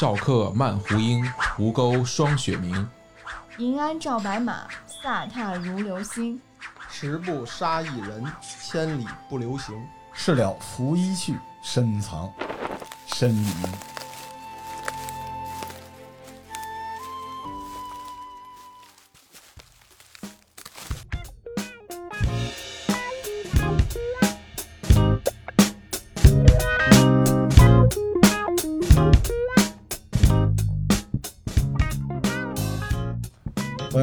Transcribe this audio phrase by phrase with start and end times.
[0.00, 1.22] 赵客漫胡缨，
[1.58, 2.88] 吴钩霜雪明。
[3.58, 4.66] 银鞍照白马，
[5.04, 6.40] 飒沓如流星。
[6.88, 9.76] 十步杀一人，千里不留行。
[10.14, 12.32] 事了拂衣去，深藏
[13.08, 13.52] 身里。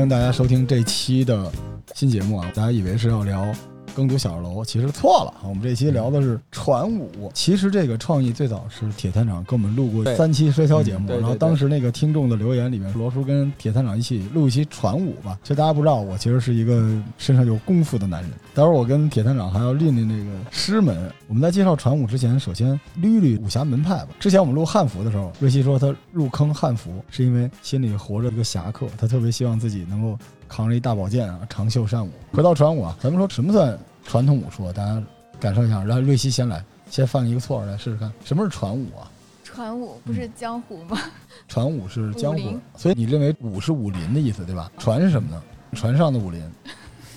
[0.10, 1.52] 大家收听这期的
[1.94, 2.50] 新节目啊！
[2.56, 3.54] 大家以为是要聊
[3.94, 5.44] 耕读小二楼，其实错了啊！
[5.50, 7.32] 我们这期聊的是传武。
[7.34, 15.40] 其实这个创意最早是铁探长跟我们录过三期摔跤节目，然后当时那个听众的留言里面，罗叔跟铁探长一起录一期传武吧。
[15.44, 18.32] 其实大家不知道，我其实是一个身上有功夫的男人。
[18.54, 21.10] 待会儿我跟铁探长还要练练那个师门。
[21.30, 24.10] 我们在介绍传武之前，首先捋捋武侠门派吧。
[24.20, 30.20] 之前我们录汉服的时候，瑞希说他入坑汉服是因为心里活着一个侠客，他特别希望自己能够
[30.50, 32.12] 扛着一大宝剑啊，长袖善舞。
[32.34, 34.74] 回到传武啊，咱们说什么算传统武术啊？
[34.74, 35.02] 大家
[35.40, 35.84] 感受一下。
[35.84, 39.10] 让瑞希先来，先犯一个错来试试看，什么是传武啊？
[39.44, 40.98] 传武不是江湖吗？
[41.48, 44.72] 传武是江湖武林，所以你认为武是武林的意思对吧？
[44.78, 45.42] 传是什么呢？
[45.74, 46.42] 船上的武林，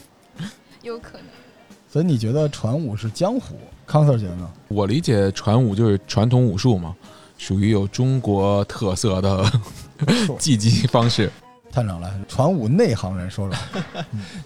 [0.83, 1.27] 有可能。
[1.89, 3.57] 所以你觉得传武是江湖？
[3.87, 4.49] 康 Sir 觉得呢？
[4.69, 6.95] 我理解传武就是传统武术嘛，
[7.37, 9.45] 属于有中国特色的
[10.39, 11.31] 技击方式。
[11.73, 13.59] 探长来，传武内行人说说。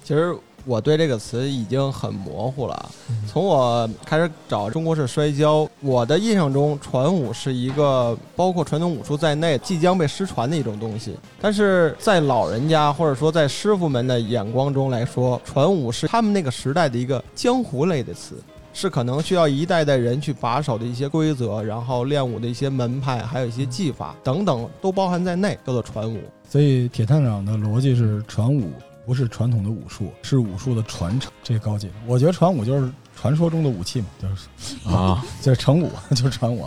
[0.03, 0.35] 其实
[0.65, 2.91] 我对这个词已经很模糊了。
[3.09, 11.17] 嗯从我开始找中国式摔跤，我的印象中，传武是一个包括传统武术在内即将被失传的一种东西。
[11.41, 18.37] 但是在老人家或者说在师傅们的眼光中来说，传武是他们那个时代的一个江湖类的词。
[18.77, 26.19] 是可能需要一代代人去把守的一些规则，然后练武的一些门派，还有一些技法等等，都包含在内，叫做传武。
[26.49, 28.73] 所以铁探长的逻辑是，传武
[29.07, 31.91] 不是传统的武术，是武术的传承，这个高级。
[32.07, 36.67] 我觉得传武就是传说中的武器嘛，就是啊， 就是成武， 就是传武。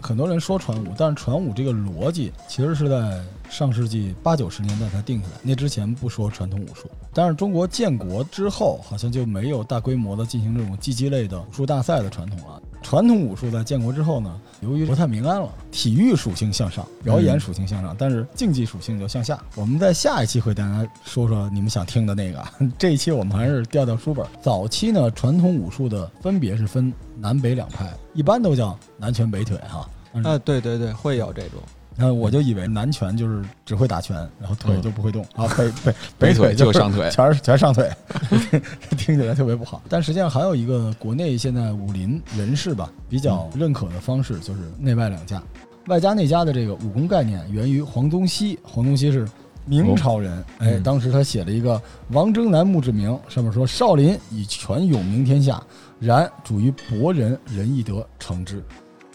[0.00, 3.20] 很多人说传武，但是传武这个逻辑其实是在
[3.50, 6.90] 上世纪八九十年代才定下来，那之前不说传统武术。
[7.12, 12.60] 但是中国建国之后，好像就没有大规模的进行这种竞技类的武术大赛的传统了。
[12.82, 19.42] 传统武术在建国之后呢，由于不太民安了，体育属性向上，表演属性向上，但是竞技属性就向下。
[19.56, 22.44] 我们在下一期会大家说说你们想听的那个，
[22.78, 24.24] 这一期我们还是调调书本。
[24.40, 29.88] 早期呢，传统武术的分别是分南北两派，一般都叫南拳北腿哈。
[30.22, 31.60] 啊，对对对，会有这种。
[31.98, 37.90] 那我就以为南拳就是只会打拳，然后腿嗯就不会动、啊，北北北腿就就是上腿全是全上腿，
[38.98, 39.82] 听起来特别不好。
[39.88, 45.42] 但实际上还有一个国内现在武林人士吧比较认可的方式，就是内外两家。
[45.86, 49.26] 外家内家的这个武功概念源于黄宗羲，黄宗羲是
[49.64, 51.76] 明朝人，哎，嗯当时他写了一个
[52.08, 55.62] 《王征南墓志铭》，上面说少林以拳勇名天下，
[55.98, 58.62] 然主于博人，仁义德成之。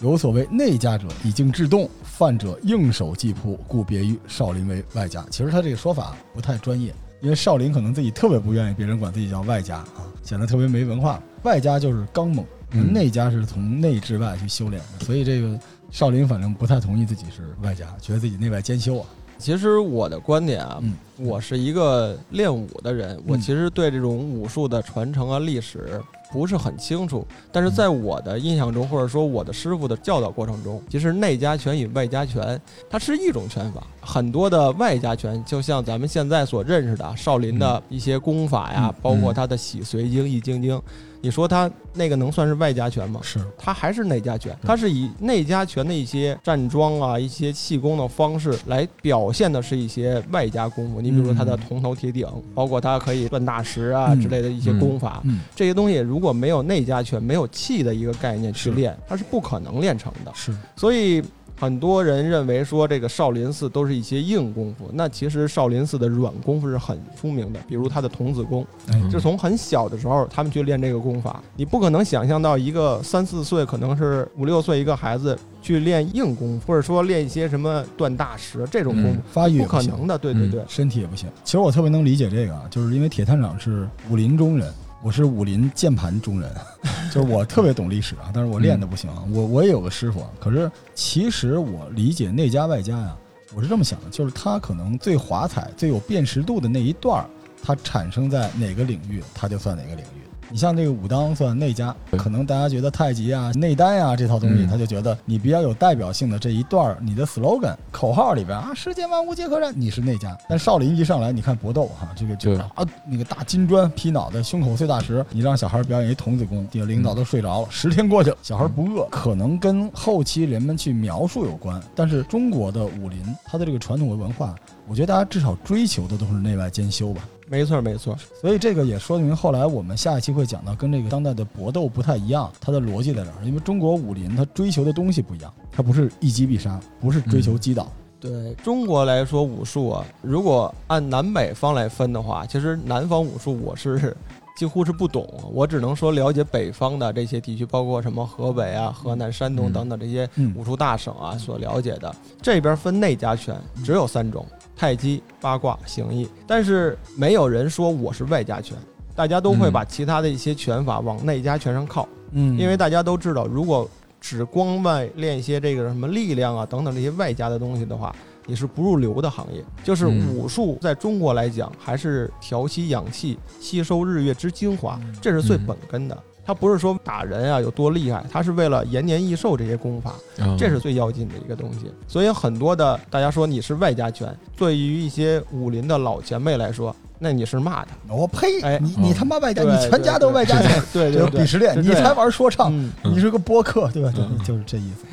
[0.01, 5.23] 有所谓内家者，以静制动；犯者应手即扑，故别于少林为外家。
[5.29, 6.91] 其实他这个说法不太专业，
[7.21, 11.21] 因为少林可能自己特别不愿意别人管自己叫外家啊，显得特别没文化。
[11.43, 15.59] 外家就是刚猛，嗯内家是从内至外去修炼的，所以这个
[15.91, 19.05] 少林反正不太同意自己是外家，觉得自己内外兼修啊。
[19.37, 27.25] 其实我的观点啊，嗯我是一个练武的人，我嗯其实对这种武术的传承啊、历史不是很清楚。
[27.51, 32.59] 但是在我的印象中，或者说我的师傅的教导过程中，其实内家拳与外家拳
[32.89, 33.83] 它是一种拳法。
[34.01, 40.81] 很多的外家拳，就像咱们现在所认识的少林的一些功法呀，嗯包括他的洗髓经、易筋经，
[41.21, 43.19] 你说他那个能算是外家拳吗？
[43.23, 50.99] 是，他还是内家拳，他是以内家拳的一些站桩啊、一些气功的方式来表现的是一些外家功夫。
[50.99, 60.31] 你比如说他的铜头铁顶，包括他可以断大石啊嗯之类的一些功法，嗯，这些东西如果没有内家拳、没有气的一个概念去是练，它是不可能练成的。
[60.33, 61.23] 是，所以。
[61.59, 71.41] 很多人认为说这个少林寺都是一些硬功夫，那其实少林寺的软功夫是很出名的，比如他的童子功，哎，就从很小的时候，他们去练这个功法。
[71.55, 80.17] 你不可能想象到一个三四岁，可能是五六岁一个孩子去练硬功夫，或者说练一些什么断大石这种功夫，发育不可能的。
[80.17, 81.29] 对对对，身体也不行。
[81.43, 84.71] 其实我特别能理解这个啊，就是因为铁探长是武林中人，
[85.03, 86.49] 我是武林键盘中人，
[87.11, 89.23] 就是我特别懂历史啊，但是我练的不行啊。
[89.31, 93.17] 我我也有个师傅啊，可是其实我理解内家外家啊，
[93.55, 97.25] 我是这么想的，就是他可能最华彩、最有辨识度的那一段儿，
[97.63, 100.20] 它产生在哪个领域，它就算哪个领域。
[100.51, 110.37] 你像这个武当算内家，可能大家觉得太极啊、内丹啊、这套东西，嗯他就觉得你比较有代表性的这一段儿，你的 slogan 口号里边啊，世间万物皆可战，你是内家。
[110.49, 121.81] 但少林一上来，你看搏斗哈，这个就对啊，那个大金砖劈脑袋，胸口碎大石，你让小孩表演一童子功，底下领导都睡着了，十天过去了，小孩不饿，可能跟后期人们去描述有关。
[121.95, 124.53] 但是中国的武林，它的这个传统文化，
[124.85, 127.21] 我觉得大家至少追求的都是内外兼修吧。
[127.51, 133.45] 没错没错，所以这个也说明后来我们下一期会讲到，跟这个当代的搏斗不太一样，它的逻辑在哪儿？
[133.45, 137.91] 因为中国武林它追求的东西不一样，它不是一击必杀，不是追求击倒。
[138.21, 144.15] 对中国来说，武术啊，如果按南北方来分的话，其实南方武术我是
[144.55, 152.15] 几乎是不懂，我只能说了解北方的这些地区，包括什么河北啊、河南、山东嗯等等这些嗯武术大省啊所了解的。
[152.43, 154.45] 这边分内家拳只有三种：
[154.75, 158.77] 太极、八卦、形意，但是没有人说我是外家拳。
[159.15, 163.89] 大家都会嗯把其他的一些拳法往内家拳上靠，嗯因为大家都知道，如果
[164.21, 168.15] 只光外练一些这个什么力量啊等等这些外加的东西的话，
[168.45, 169.61] 你是不入流的行业。
[169.83, 176.17] 就是嗯武术在中国来讲，还是调息养气、吸收日月之精华嗯，这是最本根的。
[176.43, 181.91] 它不是说打人啊有多厉害，它是为了延年益寿这些功法，嗯这是最要紧的一个东西。
[182.07, 187.91] 所以很多的大家说你是外家拳，对于一些武林的老前辈来说，那你是骂他。
[188.07, 188.59] 我呸！
[188.61, 192.73] 哎你你他妈外家，你全家都外家拳，对对对鄙视链，你才玩说唱，
[193.03, 194.11] 你是个播客，对吧？
[194.17, 195.05] 嗯就就是这意思，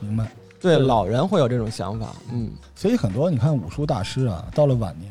[0.00, 0.28] 明白？
[0.60, 2.08] 对，老人会有这种想法。
[2.32, 5.10] 嗯，所以很多你看武术大师啊，到了晚年，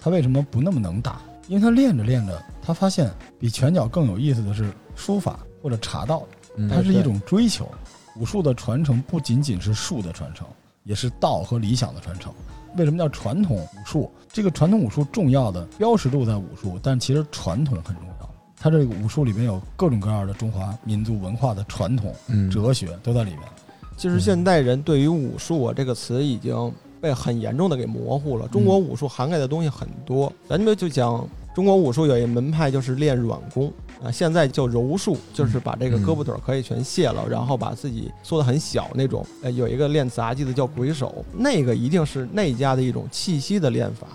[0.00, 1.20] 他为什么不那么能打？
[1.46, 3.08] 因为他练着练着，他发现
[3.38, 6.24] 比拳脚更有意思的是书法或者茶道，
[6.56, 7.68] 嗯它是一种追求。
[8.16, 10.46] 武术的传承不仅仅是术的传承，
[10.82, 12.32] 也是道和理想的传承。
[12.76, 14.10] 为什么叫传统武术？
[14.32, 18.30] 这个传统武术重要的标识度在武术，但其实传统很重要。
[18.56, 23.40] 它这个武术里面有各种各样的中华民族文化的传统、嗯哲学都在里面。
[23.96, 28.48] 其实现代人对于武术啊这个词已经被很严重的给模糊了。
[28.48, 33.72] 中国武术涵盖的东西很多，咱们就讲中国武术有一门派就是练软功
[34.02, 39.24] 啊，现在叫柔术，就是把这个胳膊腿儿可以全卸了，然后把自己缩得很小那种。
[39.42, 44.06] 呃，有一个练杂技的叫鬼手，那个一定是内家的一种气息的练法。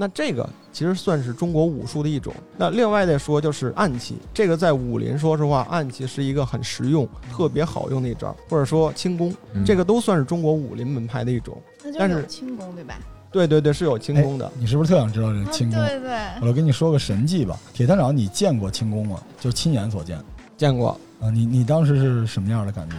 [0.00, 2.32] 那这个其实算是中国武术的一种。
[2.56, 11.60] 那另外再说就是暗器，这个在武林说实话，暗器是一个很实用、特别好用的一招，或者说轻功，嗯这个都算是中国武林门派的一种。
[11.82, 12.94] 那就但是轻功对吧？
[13.30, 14.50] 对对对，是有轻功的。
[14.58, 15.78] 你是不是特想知道这个啊轻功？
[15.78, 19.20] 对对，我跟你说个神迹吧，铁探长，你见过轻功吗？
[19.40, 20.18] 就亲眼所见
[20.56, 21.30] 见过，啊！
[21.30, 22.96] 你你当时是什么样的感觉？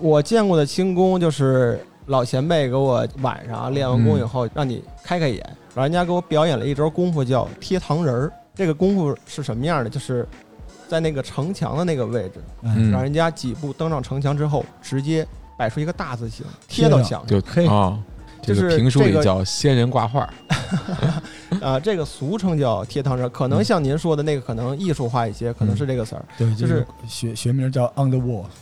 [0.00, 8.32] 我见过的轻功就是老前辈给我晚上练完功以后，让你开开眼，老人家给我表演了一招功夫叫贴糖人儿。
[8.54, 9.90] 这个功夫是什么样的？
[9.90, 10.28] 就是
[10.86, 15.26] 在那个城墙的那个位置，嗯让人家几步登上城墙之后，直接
[15.58, 17.26] 摆出一个大字形贴到墙上。
[17.26, 18.13] 就嘿啊，这
[18.46, 20.28] 就是个评书里这个叫仙人挂画，
[21.60, 26.24] 啊，这个俗称叫贴糖人，可能像您说的那个，可能艺术化一些，可能是这个词儿。
[26.36, 28.44] 对，就就是是学学名叫 On the Wall。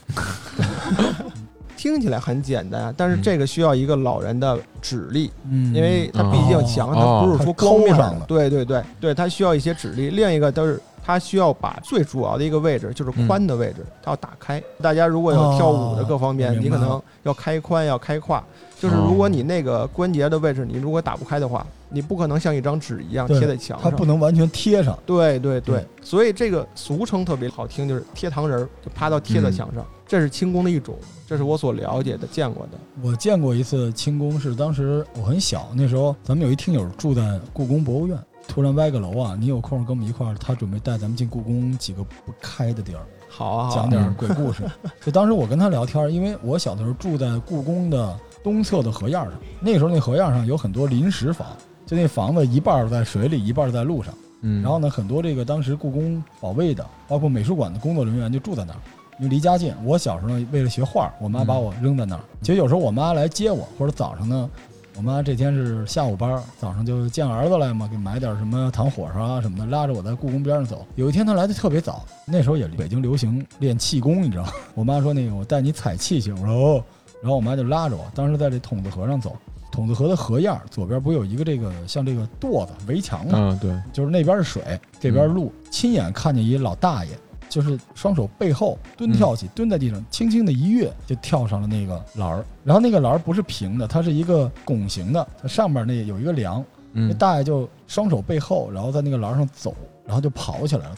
[1.75, 10.11] 听起来很简单，但是嗯这个需要一个老人的指力，嗯因为它毕竟墙哦它不是说光面的它抠上的，对对对对，它需要一些指力。
[10.11, 14.63] 另一个都是它需要把最主要的一个位置，就是髋的位置，它要打开。
[14.81, 18.45] 大家如果有跳舞的各方面，哦你可能要开髋，要开胯。
[18.83, 23.97] 就是如果你那个关节的位置，你如果打不开的话，你不可能像一张纸一样贴在墙上它。
[23.97, 24.99] 不能完全贴上。
[25.07, 29.87] 对对对对，所以这个俗称特别好听，就是贴糖人儿，就趴到贴在嗯墙上。
[30.05, 30.97] 这是轻功的一种，
[31.29, 32.79] 这是我所了解的、见过的。
[33.01, 44.65] 我见过一次轻功，是当时我很小，那时候咱们有一听友住在故宫博物院，突然歪个楼啊，你有空跟我们一块儿，他准备带咱们进故宫几个不开的地儿，好啊，好啊讲点 鬼故事。
[45.03, 51.47] 就当时我跟他聊天，因为我小的时候住在故宫的东侧的河沿上，那个时候那河沿上有很多临时房，
[51.87, 54.13] 就那房子一半在水里，一半在路上。
[54.43, 58.79] 嗯，然后呢，很多这个当时故宫保卫的，包括美术馆的工作人员就住在那儿，
[59.21, 59.73] 因为离家近。
[59.85, 62.21] 我小时候呢，为了学画，我妈把我扔在那儿。
[62.41, 64.51] 其实有时候我妈来接我，或者早上呢，
[64.97, 70.85] 我妈这天是下午班，早上就见儿子来嘛，给买点什么糖火烧啊什么的，拉着我在故宫边上走。
[70.97, 74.51] 有一天她来的特别早，那时候也北京流行练气功，你知道吗？
[74.75, 76.85] 我妈说那个我带你踩气去，我说哦，
[77.23, 79.35] 然后我妈就拉着我，当时在这筒子河上走。
[79.71, 83.33] 筒子河的河沿儿左边不有一个这个像这个垛子围墙吗？
[83.35, 85.51] 嗯，对，就是那边是水，这边是路。
[85.71, 87.13] 亲眼看见一老大爷，
[87.49, 92.45] 就是双手背后蹲跳起，蹲在地上，轻轻的一跃就跳上了那个栏儿。
[92.65, 96.63] 然后那个栏儿不是平的，它是一个拱形的，它上面那有一个梁。
[96.93, 99.75] 那嗯，大爷就双手背后，然后在那个栏儿上走，
[100.05, 100.97] 然后就跑起来了，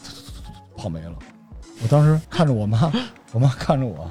[0.75, 1.13] 跑没了。
[1.83, 2.91] 我当时看着我妈，
[3.33, 4.09] 我妈看着我，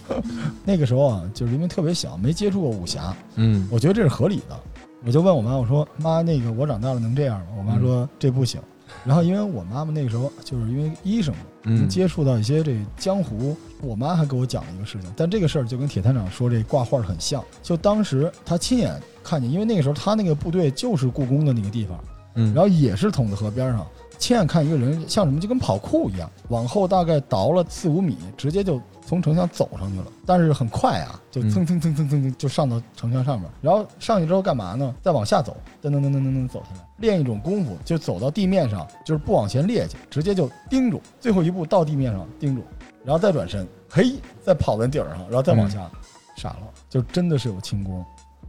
[0.64, 4.58] 那个时候啊，就是因为特别小，没接触过武侠，嗯我觉得这是合理的。
[5.04, 7.46] 我就问我妈，我说妈，那个我长大了能这样吗？
[7.56, 8.60] 我妈说这不行。
[9.04, 11.34] 然后因为我妈妈那个时候就是因为医生
[11.64, 13.56] 嗯接触到一些这江湖。
[13.80, 17.40] 我妈还给我讲了一个事情，但这个事儿就跟铁探长说这挂画很像。
[17.62, 22.02] 就当时他亲眼看见，因为那个时候他那个部队就是故宫的那个地方，
[22.34, 23.86] 嗯，然后也是筒子河边上，
[24.18, 30.06] 亲眼看一个人像什么，就跟跑酷一样，往后大概倒了四五米，直接就从城墙走上去了。
[30.26, 33.48] 但是很快啊，就嗯蹭蹭蹭蹭蹭蹭就上到城墙上面。
[33.62, 34.94] 然后上去之后干嘛呢？
[35.00, 42.62] 再往下走，噔噔噔噔噔噔走下来，练一种功夫，就走到地面上，就是不往前趔趄，直接就盯住，最后一步到地面上盯住，
[43.04, 45.88] 然后再转身，嘿，再跑在顶上，然后再往下，
[46.36, 48.04] 傻了，就真的是有轻功。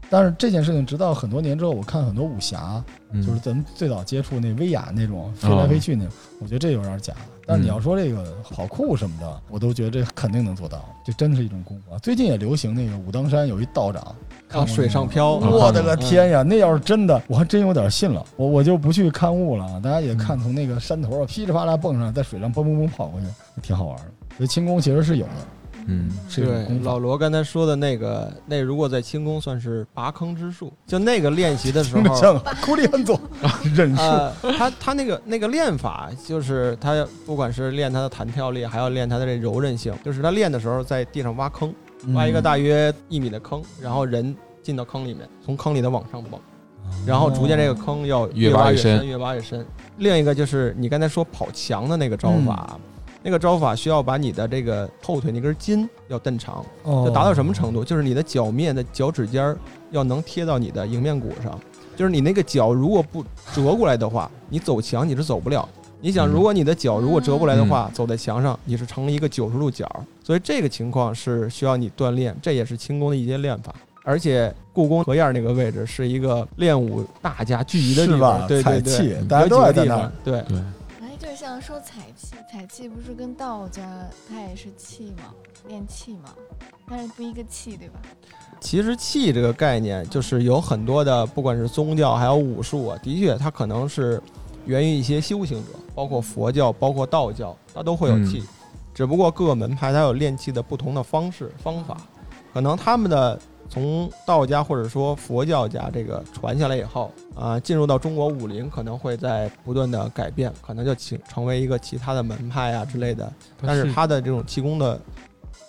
[0.10, 7.14] 但是这件事情，直到很多年之后，我看很多武侠，嗯就是咱们最早接触那威亚那种飞来飞去那种，我觉得这有点假。
[7.46, 11.98] 但是你要说这个跑酷什么的，我都觉得这肯定能做到，这真是一种功夫啊。
[11.98, 14.16] 最近也流行那个武当山有一道长，
[14.48, 16.44] 看啊，过水上漂，啊我的个天呀！
[16.44, 18.24] 那要是真的，我还真有点信了。
[18.36, 23.28] 我我就不去看雾了啊，大家也看从那个山头啊噼里啪啦蹦上，在水上蹦蹦蹦跑过去，
[23.64, 24.06] 挺好玩的。
[24.38, 25.32] 所以轻功其实是有的，
[25.90, 26.80] 嗯对。
[26.84, 33.20] 老罗刚才说的那个，那如果在轻功算是拔坑之术，就那个练习的时候，听着像库里安佐
[33.76, 41.74] 忍术，呃，他他那个那个练法，就是他不管是练他的弹跳力，还要练他的这柔韧性，就是他练的时候在地上挖坑，
[42.14, 46.40] 挖一个大约一米的坑，然后人进到坑里面，从坑里头往上蹦，
[47.06, 49.66] 然后逐渐这个坑要越挖越挖越深越挖越深。
[49.98, 52.80] 另一个就是你刚才说跑墙的那个招法。
[53.22, 57.84] 那个招法需要把你的这个后腿那根筋要蹬长，哦就达到什么程度？
[57.84, 59.58] 就是你的脚面的脚趾尖儿
[59.92, 61.60] 要能贴到你的迎面骨上，
[61.96, 63.24] 就是你那个脚如果不
[63.54, 65.68] 折过来的话，你走墙你是走不了。
[66.02, 69.86] 你想，嗯如果你的脚如果折过来的话，走在墙上你是成了一个九十度角，
[70.24, 73.76] 所以这个情况是需要你锻炼，这也是轻功的一些练法。
[74.06, 80.12] 而且故宫河沿那个位置是一个练武大家聚集的地方，对对对气，大家都在那儿有几个地方。
[80.24, 80.44] 对，
[81.40, 83.82] 像说采气，采气不是跟道家
[84.28, 85.34] 它也是气吗？
[85.70, 86.36] 练气嘛，
[86.86, 88.02] 但是不一个气，对吧？
[88.60, 94.22] 其实气这个概念，就是有很多的，不管是宗教还有武术啊，的确它可能是
[94.66, 98.44] 源于一些修行者，包括佛教，包括道教，它都会有气。
[98.94, 101.96] 只不过各个门派它有练气的不同的方式方法，
[102.54, 113.32] 可能他们的从道家或者说佛教家这个传下来以后啊、进入到中国武林，可能会在不断的改变，可能就成成为一个其他的门派啊之类的。
[113.62, 115.00] 但是它的这种气功的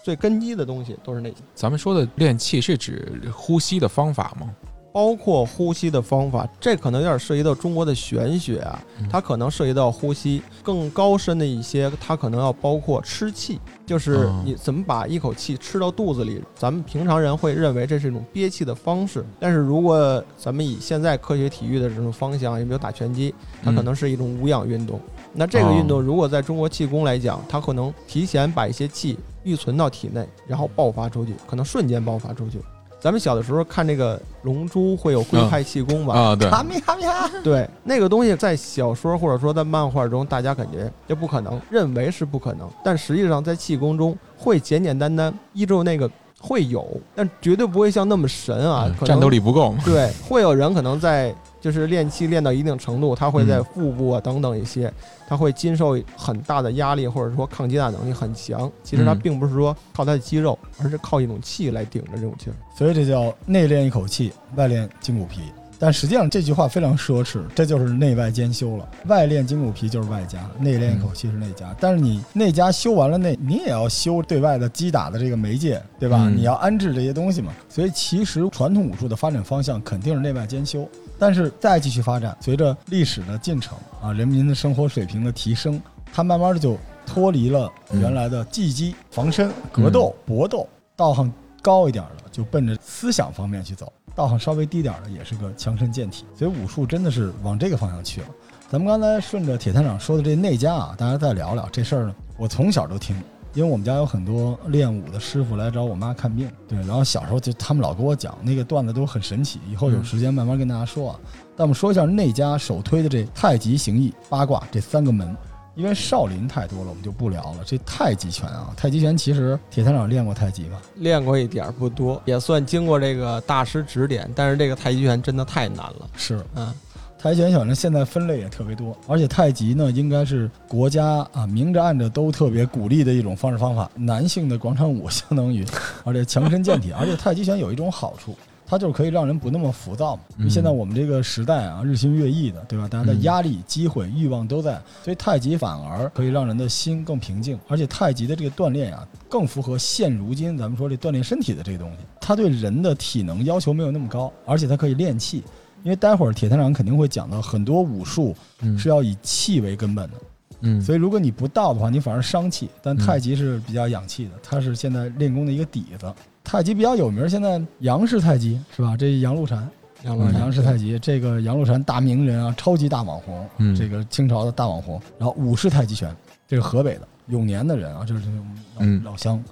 [0.03, 1.37] 最根基的东西都是那些。
[1.55, 4.51] 咱们说的练气是指呼吸的方法吗？
[4.93, 16.43] 包括呼吸的方法，这可能有点涉及到中国的玄学啊嗯，它可能涉及到呼吸更高深的一些，它可能要包括吃气，就是哦你怎么把一口气吃到肚子里。
[16.55, 25.01] 咱们平常人会认为这是一种憋气的方式，但是如果咱们以现在科学体育的这种方向，也比如打拳击，它可能是一种无氧运动。
[25.33, 32.59] 那这个运动如果在中国气功来讲，它可能提前把一些气预存到体内，然后爆发出去，可能瞬间爆发出去。
[33.01, 36.15] 咱们小的时候看这个《龙珠》会有龟派气功吧？
[36.15, 49.75] 啊，对，哈咪哈密哈，对，那个东西在小说或者说在漫画中，大家感觉这不可能，认为是不可能，但实际上在气功中会简简单单依照那个会有，但绝对不会像那么神啊嗯，可战斗力不够。
[49.85, 54.91] 对，会有人可能在就是练气练到一定程度，他会在嗯腹部啊等等一些，
[55.29, 58.71] 他会经受很大的压力，或者说抗击打能力很强。
[58.83, 62.57] 其实他嗯并不是说靠他的肌肉，而是靠一种气来顶着这种劲儿。
[62.75, 65.43] 所以这叫内练一口气，外练筋骨皮。
[65.81, 68.87] 但实际上这句话非常奢侈，这就是内外兼修了。
[69.07, 71.75] 外练筋骨皮就是外加，内练一口气是内加。
[71.81, 76.27] 但是你内加修完了内，你也要修对外的击打的这个媒介，对吧？
[76.27, 77.51] 嗯你要安置这些东西嘛。
[77.71, 80.87] 所以其实传统武术的发展方向肯定是内外兼修。
[81.19, 85.81] 但是再继续发展，随着历史的进程啊，人民的生活水平的提升，
[86.13, 96.25] 它慢慢的就脱离了原来的技击、防身、格斗、搏斗，道行高一点的就奔着思想方面去走，道行稍微低点的也是个强身健体。
[96.35, 98.27] 所以武术真的是往这个方向去了。
[98.69, 102.15] 咱们刚才顺着铁探长说的这内家啊，大家再聊聊这事儿呢。
[102.37, 103.17] 我从小都听，
[103.53, 111.21] 因为我们家有很多练武的师傅来找我妈看病，对，然后小时候就他们老跟我讲那个段子都很神奇，以后有时间慢慢跟大家说啊。
[111.57, 115.37] 但我们说一下内家首推的这太极、形意、八卦这三个门，
[115.81, 117.61] 因为少林太多了，我们就不聊了。
[117.65, 120.79] 这太极拳啊，太极拳其实铁探长练过太极吗？
[120.97, 126.11] 练过一点儿不多，也算经过这个大师指点，但是这个太极拳真的太难了。
[126.15, 126.71] 是，嗯，
[127.19, 133.91] 太极拳反正现在分类也特别多，而且太极呢，应该是国家啊明着暗着都特别鼓励的一种方式方法。
[133.95, 135.65] 男性的广场舞相当于，
[136.05, 138.37] 而且强身健体，而且太极拳有一种好处，
[138.71, 140.23] 它就是可以让人不那么浮躁嘛。
[140.39, 142.87] 因为现在我们这个时代啊，日新月异的，对吧？
[142.87, 147.59] 大家的压力、机会、欲望都在，所以太极反而可以让人的心更平静。
[147.67, 151.97] 而且太极的这个锻炼啊，更符合现如今咱们说这锻炼身体的这个东西。
[152.21, 155.43] 它对人的体能要求没有那么高，而且它可以练气。
[155.83, 158.37] 因为待会儿铁探长肯定会讲到很多武术
[158.79, 160.17] 是要以气为根本的，
[160.61, 162.69] 嗯，所以如果你不到的话，你反而伤气。
[162.83, 166.13] 但太极是比较养气的，它是现在练功的一个底子。
[166.45, 168.97] 太极比较有名，现在杨氏太极是吧？
[168.97, 169.69] 这杨露禅，
[170.03, 175.01] 杨氏太极，这个杨露禅大名人啊，超级大网红，嗯这个清朝的大网红。
[175.19, 176.15] 然后武氏太极拳，
[176.49, 178.47] 这个河北的永年的人啊，就是这种
[178.79, 179.43] 嗯老老乡。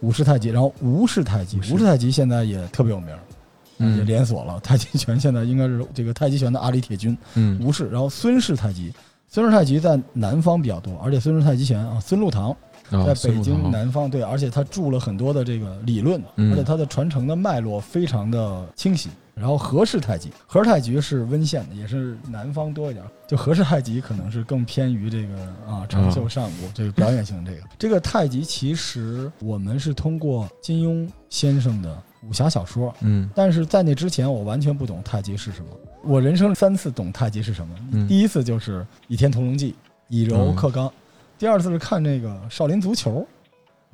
[0.00, 3.08] 武氏太极，然后吴氏太极，吴氏太极现在也特别有名。
[3.78, 4.60] 嗯也连锁了。
[4.60, 8.92] 太极拳现在应该是这个太极拳的阿里铁军，嗯吴氏，然后孙氏太极，
[9.28, 12.56] 孙氏太极在南方比较多，而且孙氏太极拳啊，孙禄堂啊
[12.90, 19.10] 在北京南方，对，而且他注了很多的这个理论，嗯而且他的传承的脉络非常的清晰。
[19.34, 23.04] 然后何氏太极，何氏太极是温县的，也是南方多一点。
[23.26, 25.34] 就何氏太极可能是更偏于这个
[25.66, 27.58] 啊长袖善舞这个表演型这个。
[27.76, 35.66] 这个太极其实我们是通过金庸先生的武侠小说，嗯但是在那之前，我完全不懂太极是什么。
[36.04, 37.74] 我人生三次懂太极是什么。
[37.90, 39.72] 嗯第一次就是《倚天屠龙记》，
[40.06, 40.88] 以柔克刚；
[41.44, 43.20] 第二次是看那个《少林足球》，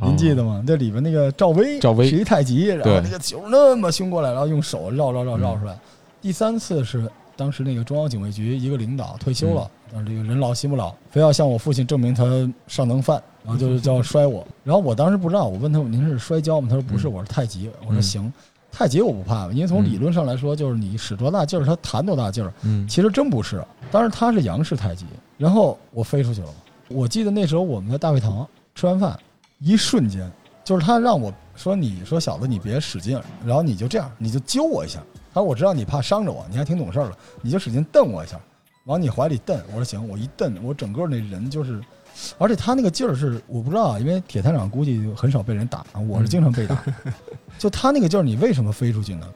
[0.06, 0.62] 您记得吗？
[0.64, 5.76] 这里边那个赵薇，赵薇是一太极，然后那个球那么凶过来，然后用手绕绕绕绕出来。
[6.22, 12.24] 第三次是当时那个中央警卫局一个领导退休了，但是这个人老心不老，非要向我父亲证明他
[12.68, 14.46] 尚能犯，然后就是叫摔我。
[14.62, 16.68] 然后我当时不知道，我问他您是摔跤吗？
[16.70, 17.68] 他说不是，嗯我是太极。
[17.80, 18.32] 我说嗯行。
[18.70, 22.52] 太极我不怕，因为从理论上来说，就是你使多大劲儿，它弹多大劲儿。
[22.62, 25.04] 嗯其实真不是，当然它是杨氏太极。
[25.36, 26.48] 然后我飞出去了。
[26.90, 29.18] 我记得那时候我们在大会堂吃完饭，
[29.60, 30.30] 一瞬间，
[30.64, 35.00] 就是他让我说：“你说小子，你别使劲，然后你就这样，你就揪我一下。
[35.32, 38.40] 他说我知道你怕伤着我，你还挺懂事儿的，你就使劲蹬我一下，
[38.86, 39.56] 往你怀里蹬。
[39.68, 41.80] 我说行，我一蹬，我整个那人就是，
[42.38, 46.76] 而且他那个劲儿是我不知道啊，因为铁探长估计很少被人打，我是经常被打。
[47.56, 49.26] 就他那个劲儿，你为什么飞出去呢？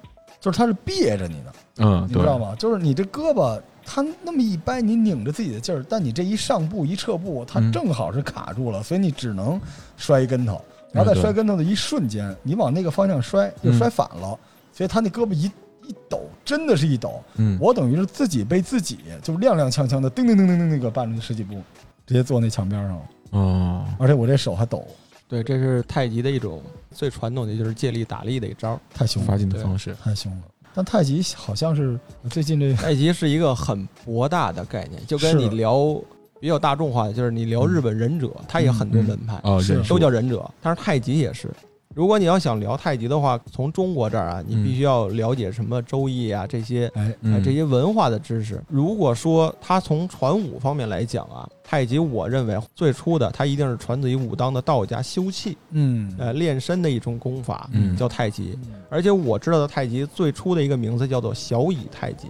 [0.40, 2.54] 就是他是憋着你的，嗯，你知道吗？
[2.58, 9.60] 就是你这胳膊，它那么一掰，你拧着自己的劲儿，但你这一上步一撤步，它嗯正好是卡住了，所以你只能
[9.96, 10.62] 摔一跟头。
[10.92, 14.38] 然后在摔跟头的一瞬间，你往那个方向摔，就嗯摔反了，
[14.72, 15.44] 所以他那胳膊一
[15.86, 17.22] 一抖，真的是一抖。
[17.36, 21.60] 嗯我等于是自己被自己就踉踉跄跄的叮叮叮叮叮那个绊了十几步，
[22.06, 24.86] 直接坐那墙边上了，哦而且我这手还抖，
[25.28, 28.80] 对，这是太极的一种最传统的，就是借力打力的一招。
[28.94, 30.42] 太凶了，发劲的方式，太凶了。
[30.74, 31.98] 但太极好像是
[32.30, 35.96] 最近这太极是一个很博大的概念，就跟你聊
[36.40, 39.40] 比较大众化的，就是你聊日本忍者，它也很多门派，
[39.88, 41.48] 都叫忍者，但是太极也是。
[41.94, 48.62] 如果你要想聊太极的话，从中国这儿啊，你嗯必须要了解什么周易啊这些哎，啊嗯这些文化的知识。
[48.68, 58.58] 如果说它从传武方面来讲啊，太极我认为最初的它一定是传自于武当的道家修气，嗯，呃，练身的一种功法，嗯叫太极。
[58.90, 62.26] 而且我知道的太极最初的一个名字叫做小乙太极。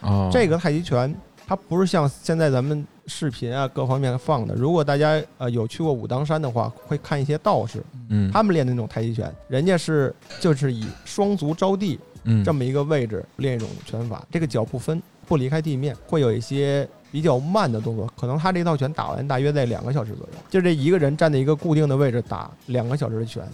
[0.00, 1.14] 哦，这个太极拳
[1.46, 4.54] 它不是像现在咱们视频啊各方面放的。
[4.54, 18.10] 如果大家呃有去过武当山的话，会看一些道士，嗯他们练的那种太极拳，人家是就是以双足着地嗯这么一个位置练一种拳法，这个脚不分，不离开地面，会有一些比较慢的动作。
[18.18, 23.46] 可能他这套拳打完大约在两个小时左右，就这一个人站在一个固定的位置打两个小时的拳，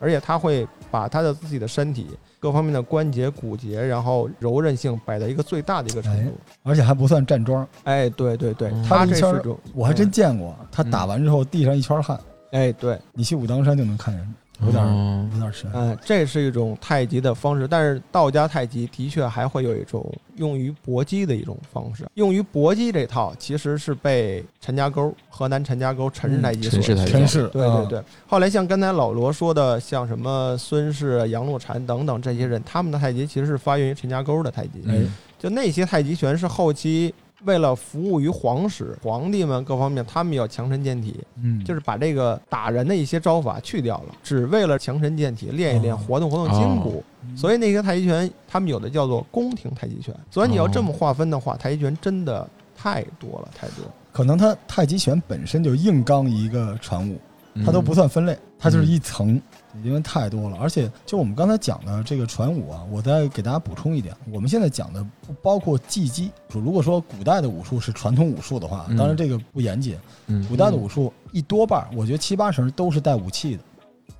[0.00, 2.08] 而且他会把他的自己的身体
[2.40, 6.32] 各方面的关节、骨节，然后柔韧性摆在一个最大的一个程度。
[6.62, 8.70] 而且还不算站桩，哎，对对对。
[8.70, 9.42] 嗯，他这是，
[9.74, 12.18] 我还真见过，他打完之后地上一圈汗，
[12.52, 15.70] 哎对，你去武当山就能看见，有点哦有点深。
[15.72, 20.04] 嗯，这是一种太极的方式，但是道家太极的确还会有一种
[20.36, 22.06] 用于搏击的一种方式。
[22.14, 28.02] 用于搏击这套其实是被陈家沟河南陈家沟陈氏太极所陈氏太极陈氏，对对啊，对。
[28.26, 34.82] 后来像刚才老罗说的，像什么孙氏、杨露禅等等这些人，他们的太极其实是发源于陈家沟的太极。
[34.88, 34.98] 哎，
[35.38, 37.14] 就那些太极拳是后期
[37.44, 45.98] 为了服务于皇室、皇帝们各方面，他们要强身健体，嗯，就是把这个打人的一些招法去掉了，只为了强身健体，练一练，哦。
[46.06, 47.02] 活动活动筋骨。
[47.36, 50.14] 所以那些太极拳，他们有的叫做宫廷太极拳。
[50.30, 53.84] 所以你要这么划分的话，太极拳真的太多了，太多。
[54.12, 57.20] 可能它太极拳本身就硬刚一个传武，
[57.64, 58.88] 它都不算分类，它就是嗯。
[58.88, 59.40] 一层，
[59.82, 60.56] 因为太多了。
[60.60, 66.30] 而且就我们刚才讲的这个传武啊，我再给大家补充一点，我们现在讲的不包括技击。
[66.52, 73.62] 如果说古代的武术是传统武术的话，嗯当然这个不严谨，嗯古代的武术一多半儿，我觉得七八成都是带武器的。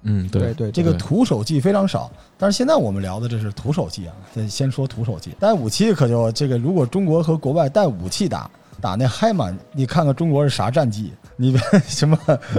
[0.02, 8.48] 嗯，对，对对，这个徒手技非常少，但是现在我们聊的这是徒手技啊，先先说徒手技，带武器可就这个，如果中国和国外带武器打
[8.80, 11.12] 打那嗨满，你看看中国是啥战绩？
[11.40, 12.18] 你别什么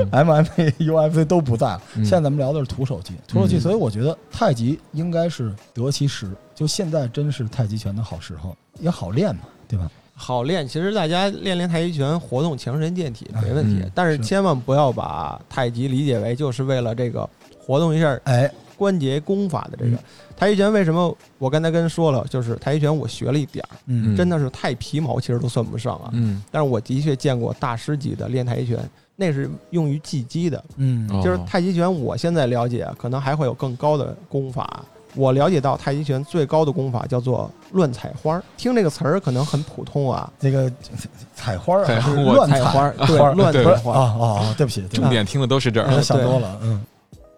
[0.09, 9.91] MMA、UFC 都不在了，嗯现在咱们聊的是徒手技，徒手技，嗯所以我觉得太极应该是得其时，就现在真是太极拳的好时候，也好练嘛，对吧？
[10.15, 10.67] 好练。
[10.67, 19.99] 其实大家练练太极拳，活动强身健体没问题嗯，但是千万不要把太极理解为就是为了这个活动一下哎，关节功法的这个嗯
[20.37, 20.71] 太极拳。
[20.71, 23.75] 为什么我刚才跟人说了，就是太极拳我学了一点儿，
[24.15, 26.09] 真的是太皮毛，其实都算不上啊。
[26.13, 28.79] 嗯，但是我的确见过大师级的练太极拳，
[29.17, 30.63] 那是用于技击的。
[30.77, 34.85] 嗯哦就是太极拳，我现在了解可能还会有更高的功法。
[35.15, 40.71] 我了解到太极拳最高的功法叫做乱采花儿，听这个词儿可能很普通啊，这个
[41.35, 43.97] 采花儿啊乱采花儿，对乱采花儿。
[43.97, 44.55] 啊啊啊！
[44.55, 46.79] 对不起，对不起，重点听的都是这儿，我想多了，嗯。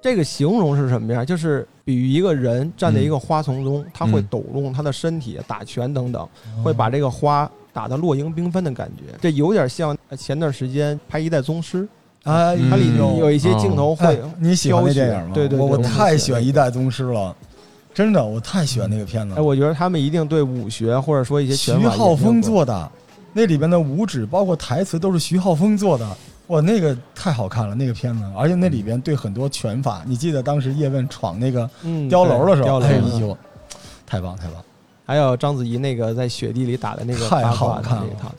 [0.02, 1.24] 这个形容是什么样？
[1.24, 6.28] 就是比喻一个人站在一个花丛中，他会嗯抖动他的身体、打拳等等，
[6.64, 9.14] 会把这个花打得落英缤纷的感觉。
[9.22, 11.84] 这有点像呃前段时间拍《一代宗师》，
[12.24, 15.36] 哎呦，它里嗯有一些镜头哎会，你喜欢那挑选电影吗？
[15.36, 17.36] 对对对我太喜欢《一代宗师》了，
[17.94, 19.40] 真的，我太喜欢那个片子。
[19.40, 22.92] 我觉得他们一定对武学或者说一些徐浩峰做的，
[23.34, 26.18] 那里边的武指包括台词都是徐浩峰做的。
[26.52, 33.08] 哇，那个太好看了，那个片子，而且那里边对很多拳法，你记得当时叶问闯那个嗯碉楼的时候，对碉楼。
[33.08, 33.38] 哎嗯呦，
[34.06, 34.62] 太棒太棒，
[35.06, 37.82] 还有章子怡那个在雪地里打的那个太八卦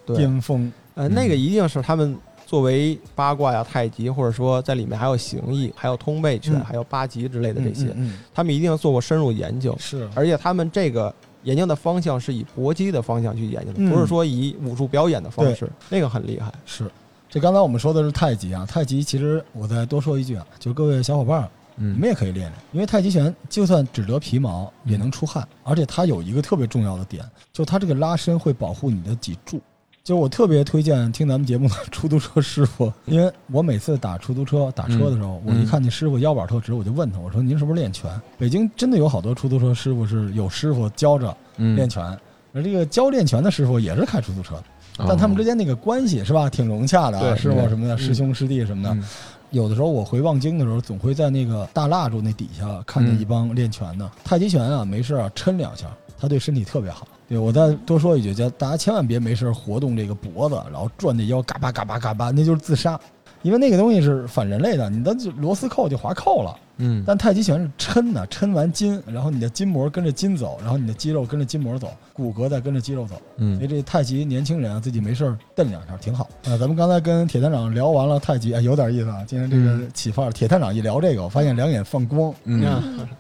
[0.05, 0.71] 对，巅峰。
[0.95, 6.61] 呃，那个一定是他们作为八卦呀、太极，或者说在里面还有形意、还有通背拳、嗯。
[6.63, 7.97] 还有八极之类的这些，
[8.35, 10.11] 他们一定做过深入研究嗯，是。
[10.15, 11.11] 而且他们这个
[11.45, 13.89] 研究的方向是以搏击的方向去研究的，嗯。
[13.89, 16.53] 不是说以武术表演的方式，那个很厉害。
[16.67, 16.85] 是。
[17.33, 29.59] 这刚才我们说的是太极啊，太极其实我再多说一句啊，就各位小伙伴儿，你嗯们也可以练练，因为太极拳就算只得皮毛也能出汗，而且它有一个特别重要的点，就它这个拉伸会保护你的脊柱。
[30.05, 38.11] 就我特别推荐听咱们节目的 出租车师傅，因为我每次打出租车打车的时候，我一看那师傅腰板特直，我就问他，我说您是不是练拳？
[38.37, 42.05] 北京真的有好多出租车师傅是有师傅教着嗯练拳，
[42.53, 44.65] 而这个教练拳的师傅也是开出租车的，
[44.99, 48.91] 但他们之间那个关系是吧，挺融洽的师傅什么的，师兄师弟什么的。
[48.95, 49.05] 嗯
[49.53, 54.11] 有的时候我回望京的时候，总会在那个大蜡烛那底下看见一帮练拳的。
[54.25, 57.07] 太极拳啊，没事啊抻两下，他对身体特别好。
[57.29, 62.99] 对我再多说一句，叫大家千万别没事活动这个脖子，然后转那腰，嘎巴嘎巴嘎巴，那就是自杀。
[63.43, 66.57] 因为那个东西是反人类的，你的螺丝扣就划扣了。
[66.79, 73.15] 嗯但太极拳是抻的，抻完筋，然后你的筋膜跟着筋走，然后你的肌肉跟着筋膜走，骨骼再跟着肌肉走。
[73.37, 76.25] 所以嗯这太极年轻人啊，自己没事儿蹬两下挺好。
[76.45, 79.25] 啊，咱们刚才跟铁探长聊完了太极，哎，有点意思啊。
[79.27, 82.33] 今天这个起范儿，铁探长一聊这个，我发现两眼放光。
[82.45, 82.63] 嗯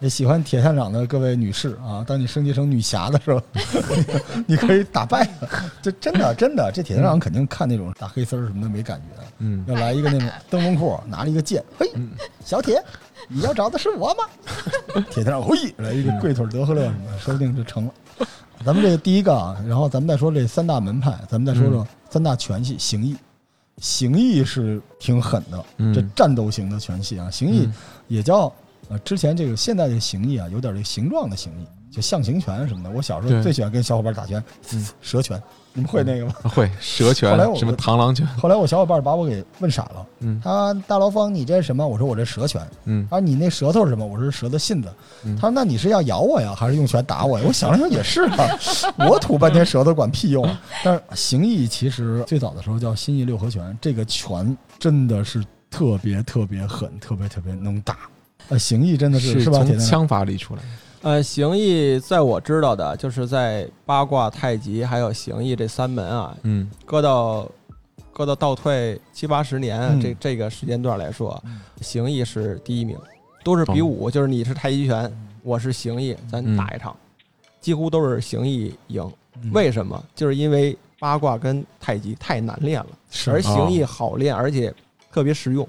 [0.00, 3.40] 也喜欢铁探长的各位女士啊，当你升级成女侠的时候，
[4.46, 5.64] 你可以打败他。
[5.80, 12.10] 这真的真的，这铁探长肯定看那种打黑丝儿什么的没感觉，嗯要来一个那种灯笼裤，拿了一个剑，嘿，嗯
[12.44, 12.82] 小铁，
[13.28, 14.24] 你要找的是我吗？
[15.10, 17.92] 铁探长嘿，来一个跪腿德赫勒什么的，说不定就成了。
[18.64, 23.16] 咱们这个第一个啊，然后咱们再说这三大门派，咱们再说说三大拳系，形意。
[23.78, 27.74] 形意是挺狠的，嗯这战斗型的拳系啊，形意嗯
[28.06, 28.52] 也叫
[28.88, 32.90] 呃，之前这个现在这个形意啊，有点这个形状的形意，就象形拳什么的。
[32.90, 35.40] 我小时候最喜欢跟小伙伴打拳，嗯蛇拳，
[35.74, 36.34] 你们会那个吗？
[36.54, 41.86] 会蛇拳后来我什么螳螂拳，后来我小伙伴把我给问傻了，嗯他大老方，你这是什么？
[41.86, 42.60] 我说我这蛇拳。
[42.84, 44.06] 嗯他说你那舌头是什么？
[44.06, 44.92] 我说是蛇的信子。
[45.24, 47.44] 嗯他说那你是要咬我呀，还是用拳打我呀？
[47.46, 48.48] 我想了想也是啊，
[49.08, 50.60] 我吐半天舌头管屁用啊！
[50.82, 57.98] 但是形意其实最早的时候叫新意六合拳，这个拳真的是特别特别狠，特别特别能打。
[58.48, 59.62] 呃，形意真的是是吧？
[59.64, 60.68] 从枪法里出来的，
[61.02, 67.48] 呃，形意在我知道的，就是在八卦、太极还有形意这三门啊，嗯搁到
[68.12, 72.96] 搁到倒退七八十年、嗯这这个时间段来说嗯，形意是第一名，
[73.42, 75.12] 都是比武，就是你是太极拳，
[75.42, 76.96] 我是形意，咱嗯打一场，
[77.60, 79.02] 几乎都是形意赢。
[79.42, 80.00] 嗯为什么？
[80.14, 82.86] 就是因为八卦跟太极太难练了，
[83.26, 84.72] 而形意好练，而且
[85.12, 85.68] 特别实用。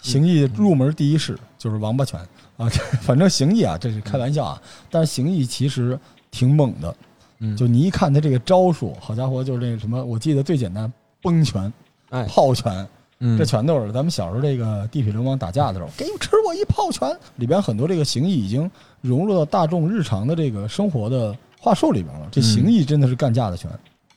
[0.00, 2.20] 形意入门第一式就是王八拳。
[2.56, 2.68] 啊，
[3.00, 5.98] 反正形意啊，这是开玩笑啊，但是形意其实
[6.30, 6.96] 挺猛的，
[7.40, 7.56] 嗯。
[7.56, 11.72] 就你一看他这个招数，好家伙，就是那个什么，我记得最简单，崩拳、
[12.10, 12.86] 哎，炮拳，
[13.18, 13.36] 嗯。
[13.36, 22.28] 这全都是咱们小时候这个地痞流氓打架的时候，给你吃我一炮拳，里边很多这个形意已经融入到大众日常的这个生活的话术里边了。
[22.30, 23.68] 这形意真的是干架的拳，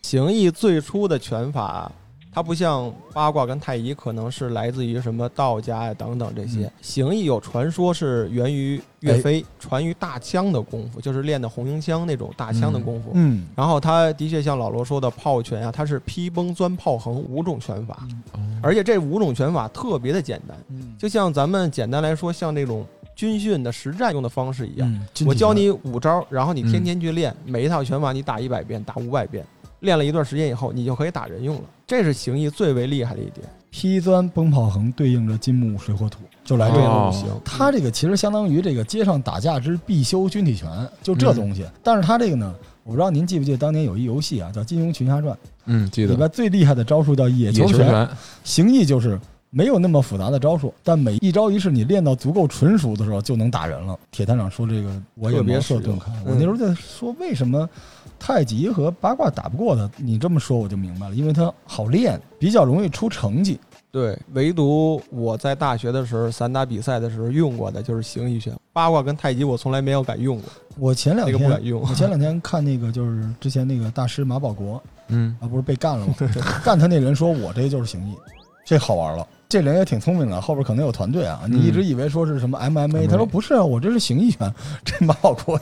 [0.03, 1.91] 形意最初的拳法，
[2.37, 6.71] 它不像八卦跟太极，可能是来自于什么道家呀等等这些嗯。
[6.83, 13.09] 形意有传说是源于岳飞，传于大枪的功夫，就是练的红缨枪那种大枪的功夫。
[13.15, 24.87] 嗯，然后他的确像老罗说的炮拳啊，它是劈崩钻炮横五种拳法，哦而且这五种拳法特别的简单，嗯就像咱们简单来说，像那种军训的实战用的方式一样。
[24.93, 29.43] 嗯，我教你五招，然后你天天去练，每一套拳法你打一百遍，打五百遍，
[29.79, 31.61] 练了一段时间以后，你就可以打人用了。
[31.85, 33.47] 这是形意最为厉害的一点。
[33.69, 40.67] 劈钻崩炮横对应着金木水火土，就来这个哦五行，它这个其实相当于这个街上打架之必修军体拳，
[41.03, 41.65] 就这东西。
[41.83, 45.35] 但是它这个呢，我不知道您记不记得当年有一游戏啊，叫《金庸群侠传》，
[45.65, 48.07] 嗯，记得里边最厉害的招数叫野野球拳，
[48.43, 53.99] 形意就是没有那么复杂的招数，但每一招一式你练到足够纯熟的时候就能打人了。
[54.11, 57.69] 铁探长说这个我也茅塞顿开，嗯我那时候在说为什么
[58.19, 63.59] 太极和八卦打不过他，你这么说我就明白了，因为他好练，比较容易出成绩。
[63.89, 71.81] 对，唯独我在大学的时候散打比赛的时候用过的就是形意拳，八卦跟太极我从来没有敢用过，我前两那个不天敢用。
[71.81, 76.13] 我前两天看那个就是之前那个大师马保国嗯啊，不是被干了吗？
[76.63, 78.15] 干他那人说我这就是形意，
[78.65, 79.27] 这好玩了。
[79.49, 81.43] 这人也挺聪明的，后边可能有团队啊。
[81.49, 84.53] 你一直以为说是什么 MMA，、他说不是啊，我这是形意拳。
[84.83, 85.59] 这马保国，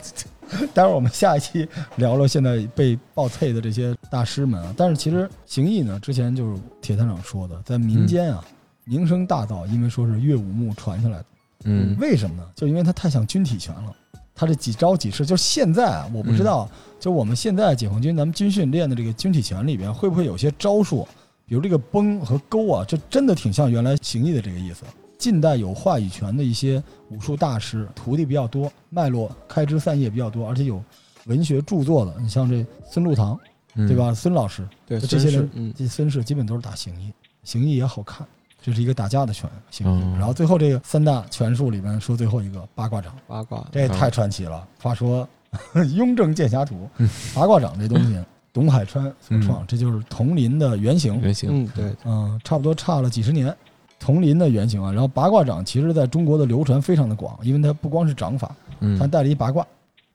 [0.74, 4.74] 待会儿我们下一期聊聊现在被爆脆的这些大师们啊。
[4.76, 8.44] 但是其实形意呢，之前就是铁探长说的，在民间啊、
[8.84, 11.24] 名声大噪，因为说是岳武穆传下来的。
[11.64, 12.42] 嗯为什么呢？
[12.54, 13.94] 就因为他太像军体拳了。
[14.38, 16.68] 他这几招几式，就是现在啊，我不知道，
[17.00, 21.08] 就我们现在解放军咱们军训练的这个军体拳里边，会不会有些招数，
[21.48, 24.84] 比如这个崩和勾啊，这真的挺像原来形意的这个意思。
[25.16, 30.82] 近代有话语权的一些武术大师，徒弟比较多，脉络开枝散叶比较多，而且有
[31.26, 33.38] 文学著作的，你像这孙禄堂，
[33.76, 34.12] 嗯对吧？
[34.12, 37.12] 孙老师，对，这些人嗯，这孙氏基本都是打形意，
[37.44, 38.26] 形意也好看，
[38.60, 40.02] 这是一个打架的拳形意。
[40.02, 43.16] 嗯然后最后这个三大拳术里面说最后一个八卦掌。
[43.28, 44.66] 八卦这也太传奇了。
[44.82, 45.26] 话说
[45.94, 48.18] 《雍正剑侠图嗯》八卦掌这东西，
[48.56, 51.20] 董海川所创，这就是铜林的原型。
[51.20, 53.54] 原型，嗯，对，嗯，差不多差了几十年，
[54.00, 54.90] 铜林的原型啊。
[54.90, 59.62] 然后八卦掌其实在中国的流传非常的广，因为它不光是掌法，嗯它带了一八卦，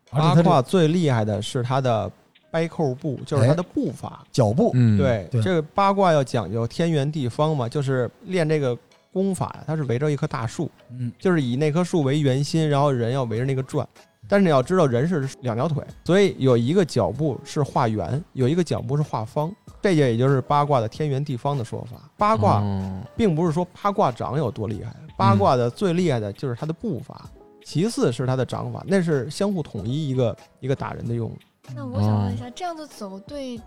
[0.09, 2.11] 而且八卦最厉害的是它的
[2.49, 4.25] 掰扣步，就是它的步法。
[4.31, 8.75] 脚步，嗯，对，对这个八卦要讲究天圆地方嘛，就是练这个
[9.13, 13.87] 功法呀，它是围着一棵大树，嗯，就是以那棵树为圆心，然后人要围着那个转。
[14.31, 19.53] 但是你要知道，人是两条腿，所以有一个脚步是画圆，有一个脚步是画方。
[19.81, 22.09] 这也也就是八卦的天圆地方的说法。
[22.15, 27.29] 八卦哦并不是说八卦掌有多厉害，八卦的最厉害的就是它的步伐，
[27.65, 31.29] 其次是它的掌法，那是相互统一一个一个打人的用。
[31.75, 33.57] 那我想问一下，这样子走对，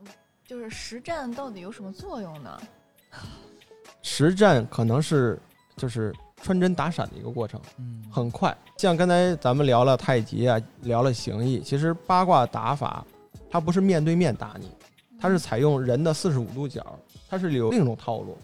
[0.00, 0.06] 嗯
[0.46, 2.60] 就是实战到底有什么作用呢？
[4.02, 5.40] 实战可能是
[5.78, 8.56] 就是穿针打闪的一个过程，嗯很快。
[8.76, 13.04] 像刚才咱们聊了太极啊，聊了形意，其实八卦打法
[13.50, 14.68] 它不是面对面打你，
[15.20, 16.84] 它是采用人的四十五度角，
[17.28, 18.36] 它是有另一种套路。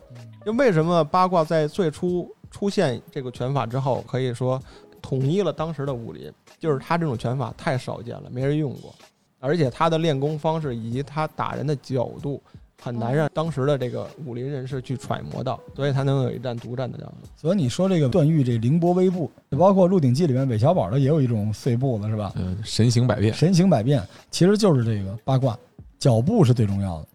[0.45, 4.63] 就为什么八卦在最初出现这个拳法之后，可以说
[5.03, 8.95] 统一了当时的武林，就是他这种拳法太少见了，没人用过，
[9.41, 12.41] 而且他的练功方式以及他打人的角度。
[12.83, 17.29] 很难让当时的这个武林人士去揣摩到，所以才能有一战独占的这样的。
[17.37, 22.33] 所以你说这个段誉这凌波微步，包括《鹿鼎记》里面韦小宝的也有一种碎步子是吧？
[22.37, 25.59] 嗯，神行百变，神行百变，其实就是这个八卦，
[25.99, 27.07] 脚步是最重要的，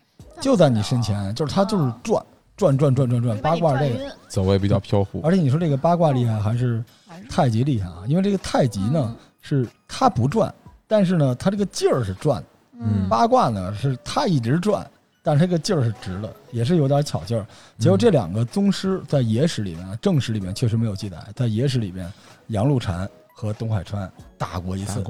[0.42, 2.24] 就在你身前，就是他就是转
[2.56, 6.84] 转转转转转，八卦这个，走位比较飘忽，而且你说这个八卦厉害还是
[7.30, 8.04] 太极厉害啊？
[8.08, 9.16] 因为这个太极呢嗯。
[9.44, 10.54] 是它不转，
[10.88, 12.44] 但是呢它这个劲儿是转，
[12.80, 13.10] 嗯。
[13.10, 14.88] 八卦呢是它一直转，
[15.24, 17.46] 但是这个劲儿是直的，也是有点巧劲儿。
[17.78, 22.12] 结果这两个宗师在野史里面、正史里面确实没有记载，在野史里面，
[22.48, 25.04] 杨露禅和东海川打过一次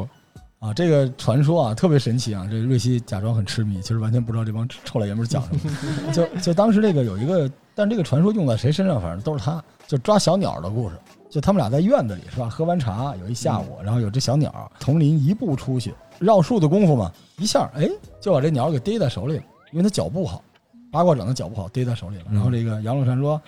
[0.60, 0.74] 啊。
[0.74, 6.14] 这个传说啊特别神奇啊，这瑞希假装很痴迷，其实完全不知道这帮臭老爷们儿讲什么。
[6.14, 10.96] 就就当时这个有一个，但这个传说用在谁身上，反正都是他，就抓小鸟的故事。
[11.30, 12.50] 就他们俩在院子里是吧？
[12.50, 20.44] 喝完茶有一下午，然后有只小鸟从林一步出去，绕树的功夫嘛，一下哎就把这鸟给逮在手里了，因为他脚不好，
[20.92, 22.26] 八卦掌的脚不好，跌在手里了。
[22.32, 23.42] 然后这个杨露禅说：“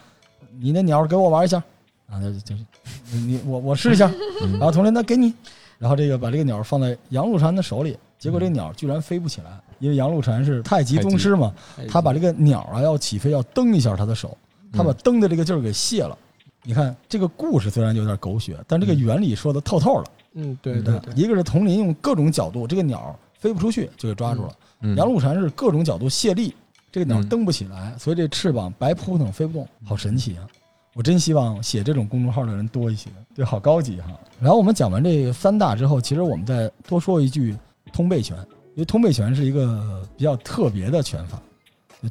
[0.60, 1.62] 你那鸟给我玩一下。”
[2.06, 2.56] 然后就就
[3.12, 4.12] 你你我我试一下，
[4.44, 5.34] 嗯然后佟林那给你，
[5.80, 11.54] 然后这个把这个鸟放在杨露禅的手里，结果这鸟居然飞不起来，因为杨露禅是太极宗师嘛，
[11.90, 14.38] 他把这个鸟啊要起飞要蹬一下他的手，
[14.72, 16.16] 他把蹬的这个劲儿给卸了。
[16.62, 20.06] 你看这个故事虽然有点狗血，但这个原理说的透透了。
[20.34, 24.56] 嗯，对对对，一个是佟林用各种角度，这个鸟飞不出去就给抓住了；嗯
[24.96, 26.54] 杨露禅是各种角度卸力，
[26.92, 30.48] 这个鸟嗯蹬不起来，所以这翅膀白扑腾飞不动，好神奇啊！
[30.94, 34.12] 我真希望写这种公众号的人多一些，对，好高级哈。
[34.40, 37.58] 然后我们讲完这三大之后，其实我们再多说一句
[37.92, 38.38] 通背拳，
[38.76, 41.42] 因为通背拳是一个比较特别的拳法。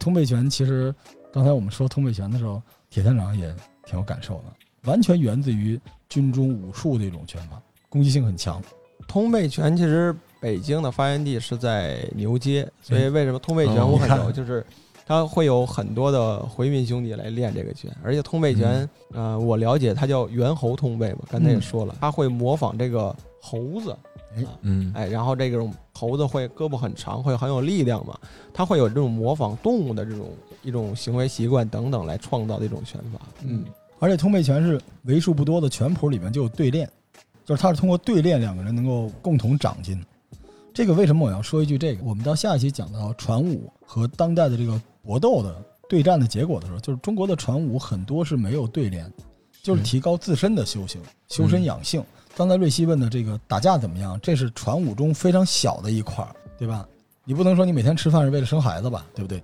[0.01, 0.93] 通背拳其实
[1.33, 3.55] 刚才我们说通背拳的时候，铁探长也
[3.85, 8.61] 挺有感受的，完全源自于军中武术的一种拳法，攻击性很强。
[9.07, 14.67] 通背拳其实北京的发源地是在牛街，所以为什么通背拳哦我很熟，就是
[15.07, 23.97] 它会有很多的回民兄弟来练这个拳，而且通背拳，呃，我了解它叫猿猴通背嘛，刚才也说了，它会模仿这个猴子，
[24.63, 24.93] 嗯。
[24.97, 28.19] 哎，然后这种猴子会胳膊很长，会很有力量嘛，
[28.53, 30.29] 它会有这种模仿动物的这种
[30.65, 33.65] 一种行为习惯等等来创造的一种拳法，嗯，
[34.01, 36.91] 而且通背拳是为数不多的拳谱里面就有对练，
[37.45, 40.05] 就是他是通过对练两个人能够共同长进。
[40.75, 42.03] 这个为什么我要说一句这个？
[42.05, 45.55] 我们到下一期讲到传武和当代的这个搏斗的
[45.89, 49.11] 对战的结果的时候，就是中国的传武很多是没有对联，
[49.63, 52.03] 就是提高自身的修行、修身养性。
[52.35, 56.89] 刚才瑞希问的这个打架怎么样，这是传武中非常小的一块儿，对吧？
[57.25, 59.43] 你不能说你每天吃饭是为了生孩子吧，对不对？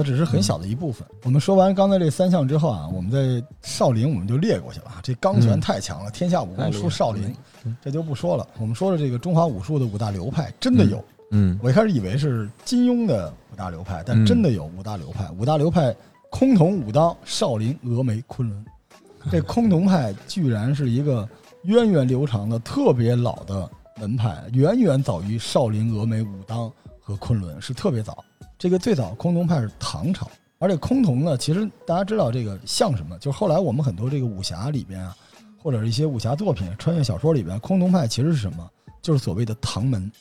[0.00, 1.06] 它只是很小的一部分。
[1.24, 5.00] 我们说完刚才这三项之后啊，我们在少林我们就列过去了啊。
[5.02, 7.34] 这刚拳嗯太强了，天下武功出少林
[7.64, 8.46] 嗯，这就不说了。
[8.58, 15.30] 我们说的这个中华武术的五大流派真的有，嗯我一开始以为是金庸的五大流派，但嗯真的有五大流派。
[15.38, 15.94] 五大流派：
[16.30, 18.64] 崆峒、武当、少林、峨眉、昆仑。
[19.30, 21.28] 这崆峒派居然是一个
[21.64, 28.24] 源远流长的、特别老的门派，远远早于少林、峨眉、武当和昆仑，是特别早。
[28.60, 33.18] 这个最早崆峒派是唐朝，而且崆峒呢，其实大家知道这个像什么？
[33.18, 35.16] 就是后来我们很多这个武侠里边啊，
[35.62, 38.70] 或者是一些武侠作品、穿越小说里边，崆峒派其实是什么？
[39.00, 40.12] 就是所谓的唐门。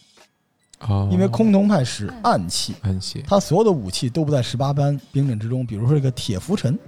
[0.88, 5.66] 哦，因为崆峒派是暗器，暗器，他所有的武器都不在十八般兵刃之中。
[5.66, 6.80] 比如说这个铁浮尘、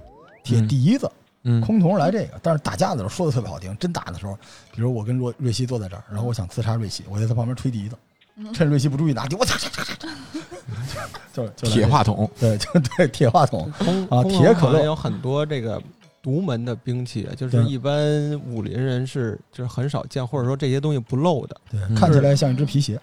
[0.45, 1.11] 铁笛子，
[1.43, 2.39] 嗯崆峒来这个。
[2.41, 4.37] 但是打架的时候说的特别好听，真打的时候，
[4.73, 8.11] 比如我跟瑞瑞希坐在这儿，然后我想刺杀瑞希，我在他旁边吹笛子，嗯
[8.53, 9.55] 趁瑞希不注意拿笛，我操，
[11.33, 12.67] 就就铁话筒，对，就
[12.97, 13.71] 对 铁话筒，
[14.09, 14.83] 啊铁可乐。
[14.83, 15.81] 有很多这个
[16.21, 21.55] 独门的兵器，就是一般武林人是就是很少见，或者说这些东西不露的。
[21.69, 21.95] 对，嗯。
[21.95, 22.99] 看起来像一只皮鞋，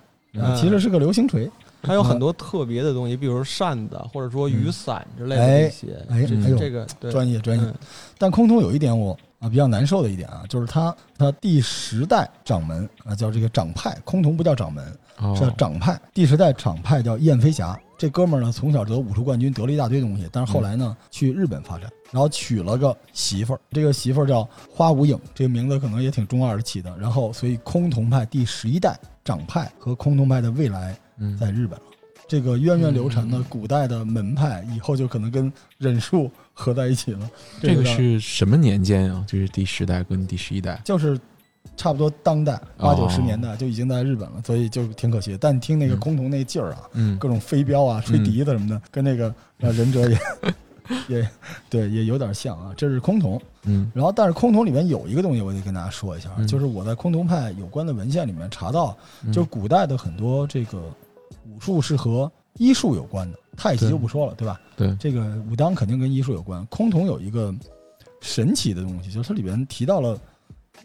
[0.56, 1.50] 其实是个流星锤。
[1.80, 5.86] 它有很多特别的东西，比如扇子或者说雨伞之类的哎这些。
[6.10, 7.12] 哎这哎这个对。
[7.12, 7.64] 专业专业。
[7.64, 7.74] 嗯。
[8.18, 14.84] 但崆峒有一点我啊比较难受的一点啊，就是他他第十代掌门啊叫这个掌派，崆峒不叫掌门，
[15.18, 16.00] 哦是叫掌派。
[16.12, 26.96] 第十代掌派叫燕飞侠，这哥们儿呢从小得武术冠军，得了一大堆东西，但是后来呢去日本发展，然后娶了个媳妇儿，这个媳妇儿叫花无影，这个名字可能也挺中二的起的。
[26.98, 31.84] 然后所以崆峒派第十一代掌派和崆峒派的未来嗯在日本了。
[32.26, 37.30] 这个源远流长的古代的门派，以后就可能跟忍术合在一起了。
[37.62, 39.24] 这个是什么年间啊？
[39.28, 41.18] 就是第十代跟第十一代，就是
[41.76, 45.38] 差不多当代八九十哦年代就已经在日本了，所以就挺可惜。
[45.40, 46.00] 但听那个嗯。
[46.00, 47.16] 崆峒那劲儿啊，嗯。
[47.16, 50.18] 各种飞镖啊、吹笛子什么的，跟那个呃忍者也
[51.06, 51.28] 也
[51.70, 52.72] 对也有点像啊。
[52.76, 53.90] 这是崆峒，嗯。
[53.94, 56.46] 然后但是崆峒里面有一个东西，我得跟大家说一下，嗯。
[56.46, 59.32] 就是我在崆峒派有关的文献里面查到，嗯。
[59.32, 60.82] 就是古代的很多这个
[61.46, 64.60] 武术是和医术有关的，太极就不说了，对吧？
[64.76, 66.66] 对这个武当肯定跟医术有关。
[66.68, 67.54] 崆峒有一个
[68.20, 70.18] 神奇的东西，就是它里边提到了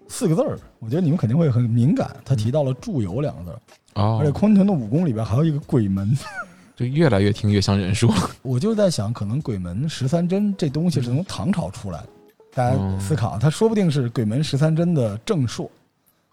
[0.08, 2.16] 四个字儿，我觉得你们肯定会很敏感。
[2.26, 6.12] 它提到了“祝由”两个字儿，哦而且，崆峒的武功里边还有一个鬼门。
[6.76, 12.10] 就越来越听越像忍术， 我就在想，可能鬼门十三针这东西是从唐朝出来的。
[12.52, 15.70] 大家思考，它说不定是鬼门十三针的正朔，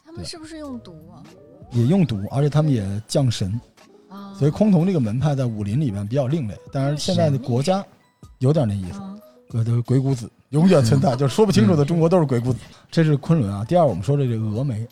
[0.03, 1.21] 他们是不是用毒啊？
[1.73, 3.61] 也用毒，而且他们也降神。
[4.41, 6.57] 啊，所以崆峒这个门派在武林里面比较另类。
[6.73, 7.85] 但是，现在的国家
[8.39, 12.59] 有点那意思，鬼谷子永远存在，就是说不清楚的中国都是鬼谷子。
[12.91, 13.63] 这是昆仑啊。
[13.67, 14.87] 第二，我们说的这个峨眉，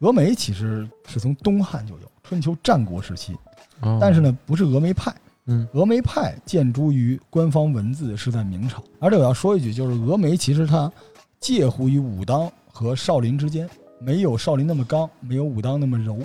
[0.00, 3.34] 峨眉其实是从东汉就有，春秋战国时期，
[3.82, 5.14] 哦但是，呢，不是峨眉派。
[5.46, 10.90] 嗯峨眉派建筑于官方文字是在明朝，而且我要说一句，就是峨眉其实它
[11.38, 13.68] 介乎于武当和少林之间，
[14.00, 16.18] 没有少林那么刚，没有武当那么柔，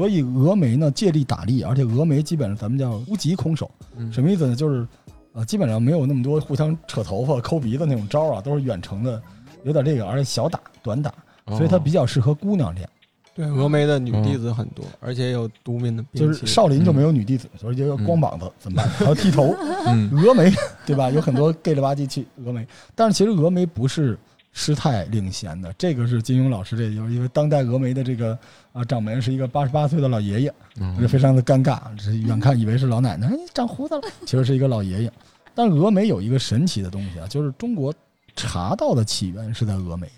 [0.00, 4.56] 所以峨眉呢借力打力，而且峨眉基本上咱们叫无极空手，嗯什么意思呢？
[4.56, 4.86] 就是
[5.32, 9.22] 呃基本上没有那么多互相扯头发、抠鼻子那种招啊，都是远程的，
[9.62, 11.12] 有点这个，而且小打短打，
[11.48, 12.88] 所以它比较适合姑娘练。
[13.34, 16.04] 对，峨眉的女弟子很多，而且有独门的。
[16.14, 18.88] 就是少林就没有女弟子，所以就要光膀子怎么办？
[18.88, 19.54] 还要剃头。
[19.86, 20.52] 嗯峨眉
[20.84, 21.10] 对吧？
[21.10, 24.18] 有很多 gay 了吧唧去峨眉，但是其实峨眉不是
[24.52, 28.36] 师太领衔的，这个是金庸老师这就是因为当代峨眉的这个
[28.72, 35.12] 啊掌门是一个八十八岁的老爷爷，嗯非常的尴尬，这远看以为是老奶奶，哎，长胡子了，其实是一个老爷爷。
[35.54, 37.94] 但峨眉有一个神奇的东西啊，就是中国
[38.34, 40.08] 茶道的起源是在峨眉。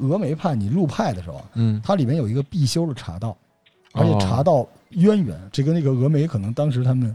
[0.00, 3.36] 峨眉派你入派的时候啊，嗯它里面有一个必修的茶道，
[3.92, 7.14] 而且哦茶道渊源，这跟那个峨眉可能当时他们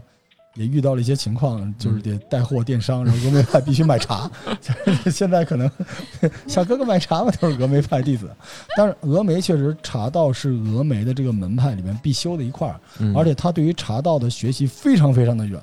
[0.54, 4.30] 也遇到了一些情况，就是得带货电商，然后峨眉派必须买茶。
[5.10, 5.70] 现在可能
[6.46, 8.30] 小哥哥买茶嘛，都是峨眉派弟子。
[8.76, 12.74] 但是峨眉确实茶道是峨眉的这个门派里面必修的一块
[13.14, 15.60] 而且他对于茶道的学习非常非常的远。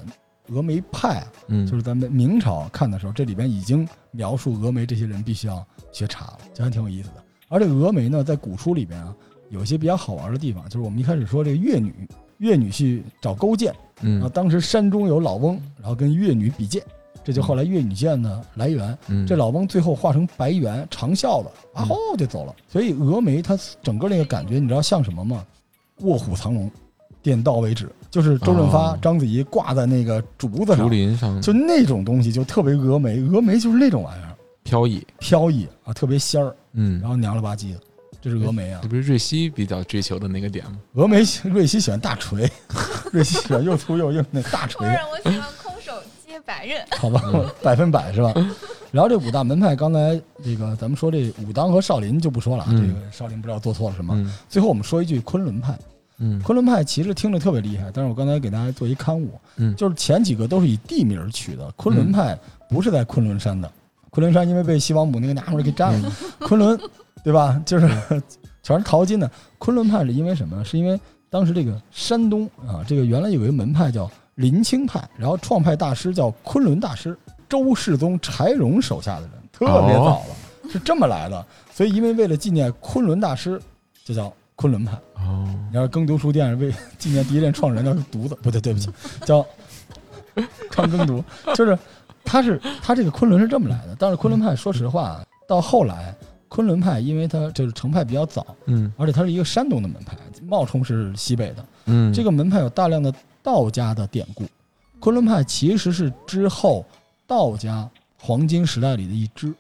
[0.49, 1.23] 峨眉派
[1.67, 7.23] 就是咱们明朝看的时候，这里边已经描述峨眉这些人必须要学茶了，这还挺有意思的。
[7.49, 9.13] 而且峨眉呢，在古书里边啊，
[9.49, 11.93] 有一些比较好玩的地方，就是我们一开始说这个越女，
[12.39, 14.29] 越女去找勾践，嗯。
[14.33, 16.83] 当时山中有老翁，然后跟越女比剑，
[17.23, 18.97] 这就后来越女剑的来源。
[19.07, 19.25] 嗯。
[19.25, 22.55] 这老翁最后化成白猿长啸了，啊吼就走了。
[22.67, 25.45] 所以峨眉它整个那个感觉，你知道像什么吗？
[26.01, 26.71] 卧虎藏龙，
[27.21, 28.99] 点到为止，就是周润发、哦。
[29.01, 34.31] 章子怡挂在那个竹子竹上，林上就那种东西就特别峨眉，峨眉就是那种玩意儿，
[34.63, 37.01] 飘逸，飘逸啊，特别仙儿，嗯。
[37.01, 37.79] 然，后娘了吧唧的，
[38.21, 38.87] 这是峨眉啊这。
[38.89, 40.77] 不是瑞希比较追求的那个点吗？
[40.95, 42.49] 峨眉 瑞希喜欢大锤，
[43.11, 45.93] 瑞希喜欢又粗又硬那大锤或，者我喜欢空手
[46.25, 46.81] 接白刃。
[46.97, 47.21] 好吧，
[47.63, 48.33] 百分百是吧？
[48.91, 54.13] 然后这五大门派，刚才这个咱们说这武当和少林就不说了，嗯这个少林不知道做错了什么。
[54.15, 55.77] 嗯最后我们说一句昆仑派，
[56.17, 63.71] 嗯昆仑派其实听着特别厉害，但是我刚才给大家做一刊物，嗯就是前几个都是以地名取的，昆仑派不是在昆仑山的，
[64.09, 66.79] 昆仑山因为被西王母那个娘们儿给占了，昆仑
[67.23, 67.61] 对吧？
[67.65, 67.87] 就是
[68.63, 69.29] 全是淘金的。
[69.57, 70.63] 昆仑派是因为什么？
[70.63, 70.99] 是因为
[71.29, 77.17] 当时这个山东啊，这个原来有一个门派叫林清派，然后创派大师叫昆仑大师，
[77.47, 81.45] 周世宗柴荣手下的人，特别早了，是这么来的。
[81.71, 83.61] 所以因为为了纪念昆仑大师，
[84.03, 84.93] 就叫昆仑派。
[85.15, 88.89] 哦你要是耕读书店为纪念第一任创始人叫犊子，不对，对不起，
[89.23, 89.45] 叫
[90.71, 91.77] 康耕读，就是
[92.23, 93.95] 他是他这个昆仑是这么来的。
[93.99, 96.15] 但是昆仑派，说实话，到后来
[96.49, 98.91] 昆仑派，因为它就是成派比较早，嗯。
[98.97, 101.65] 而且它是一个山东的门派，冒充是西北的。
[101.85, 104.43] 嗯，这个门派有大量的道家的典故，
[104.99, 106.85] 昆仑派其实是之后
[107.25, 109.53] 道家黄金时代里的一支，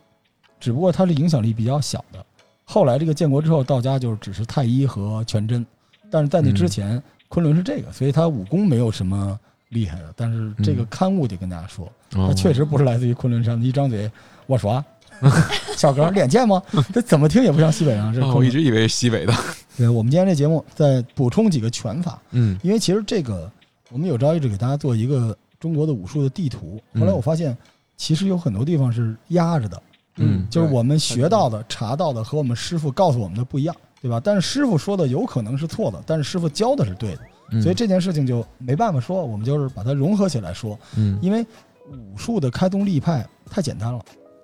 [0.59, 2.25] 只不过它是影响力比较小的。
[2.65, 5.65] 后来这个建国之后，道家就只是太医和全真，
[6.11, 10.13] 但是在那之前，昆仑是这个，所以他武功没有什么厉害的。
[10.15, 10.87] 但是这个嗯。
[10.89, 11.85] 刊物得跟大家说，
[12.15, 12.27] 哦。
[12.27, 14.11] 他确实不是来自于昆仑山的，一张嘴
[14.45, 14.85] 我说啊
[15.77, 16.61] 小哥脸贱吗？
[16.93, 18.33] 这怎么听也不像西北人，这哦。
[18.35, 19.33] 我一直以为是西北的，
[19.77, 23.51] 对，我们今天这节目再补充几个拳法，嗯因为其实这个
[23.91, 26.79] 我们有朝一日给大家做一个中国的武术的地图。
[26.95, 27.57] 后来我发现，
[27.97, 29.81] 其实有很多地方是压着的，
[30.17, 34.21] 嗯就是我们学到的、查到的和我们师傅告诉我们的不一样，对吧？
[34.23, 40.77] 但是师傅说的有可能是错的，但是师傅教的是对的，嗯所以这件事情就没办法说，我们就是把它融合起来说。
[40.95, 41.45] 嗯因为
[41.91, 43.99] 武术的开宗立派太简单了，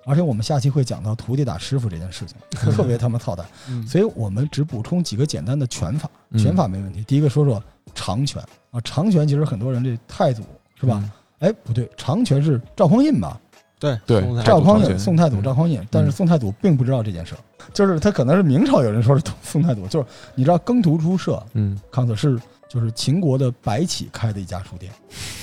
[0.06, 2.36] 而且我们下期会讲到徒弟打师傅这件事情，
[2.72, 3.44] 特别他妈操蛋。
[3.68, 7.02] 嗯所以我们只补充几个简单的拳法，嗯拳法没问题。
[7.04, 7.62] 第一个说说
[7.94, 10.42] 长拳啊，长拳其实很多人这太祖
[10.80, 11.02] 是吧？？
[11.40, 13.38] 哎，不对，长拳是赵匡胤吧？
[13.78, 17.38] 对对赵匡胤，宋太祖嗯赵匡胤，但是宋太祖并不知道这件事儿，
[17.74, 24.92] 就是他可能是明朝有人说是宋太祖，就是你知道耕读出社嗯康子是就是秦国的白起开的一家书店，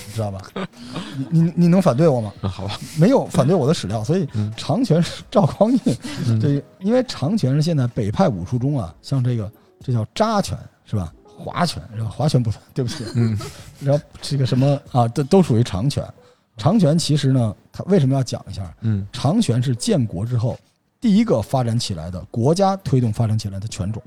[0.07, 0.41] 你知道吧？
[1.29, 2.33] 你你你能反对我吗？
[2.41, 5.97] 嗯，好吧，没有反对我的史料，所以嗯长拳是赵匡胤。
[6.27, 11.13] 嗯对，因为长拳是现在北派武术中啊，像这个这叫扎拳是吧？
[11.25, 12.09] 划拳是吧？
[12.09, 13.05] 划拳不算，对不起。
[13.15, 13.37] 嗯
[13.79, 16.05] 然后这个什么啊，这都属于长拳。
[16.57, 18.71] 长拳其实呢，它为什么要讲一下？
[18.81, 20.59] 嗯长拳是建国之后
[21.01, 24.01] 第一个发展起来的国家推动发展起来的拳种，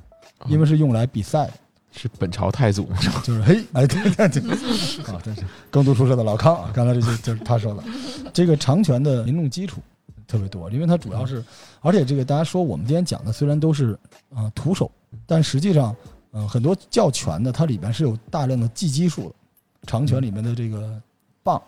[0.46, 1.52] 因为是用来比赛的。
[1.96, 2.88] 是本朝太祖，
[3.24, 4.52] 就是嘿，哎，对对对，
[5.12, 7.82] 啊，真是耕读书社的老康啊，刚才这些就是他说的，
[8.32, 9.80] 这个长拳的民众基础
[10.26, 11.42] 特别多，因为它主要是，
[11.80, 13.92] 而且这个大家说我们今天讲的虽然都是
[14.34, 14.90] 啊、呃徒手，
[15.26, 15.96] 但实际上，
[16.32, 19.34] 嗯、很多教拳的它里边是有大量的技击术的，
[19.86, 21.00] 长拳里面的这个
[21.42, 21.62] 棒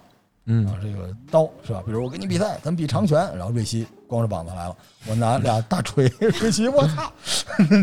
[0.50, 1.82] 嗯啊，这个刀是吧？
[1.84, 4.74] 比如我跟你比赛，咱们比长拳，然后瑞希光着膀子来了，
[5.06, 7.12] 我拿俩大锤， 瑞希我操，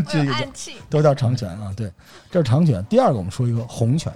[0.08, 1.90] 这个就暗器，都叫长拳啊，对，
[2.30, 2.84] 这是长拳。
[2.86, 4.12] 第二个我们说一个红拳，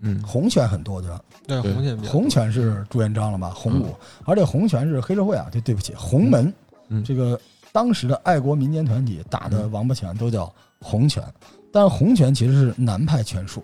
[0.00, 1.20] 嗯红拳很多对吧？
[1.46, 3.50] 对对红拳红拳是朱元璋了吧？
[3.56, 3.94] 红武，
[4.26, 6.52] 而且红拳是黑社会啊，对对不起，洪门，
[6.88, 7.40] 嗯这个
[7.72, 11.22] 当时的爱国民间团体打的王八拳都叫红拳。
[11.70, 13.62] 但是红拳其实是南派拳术，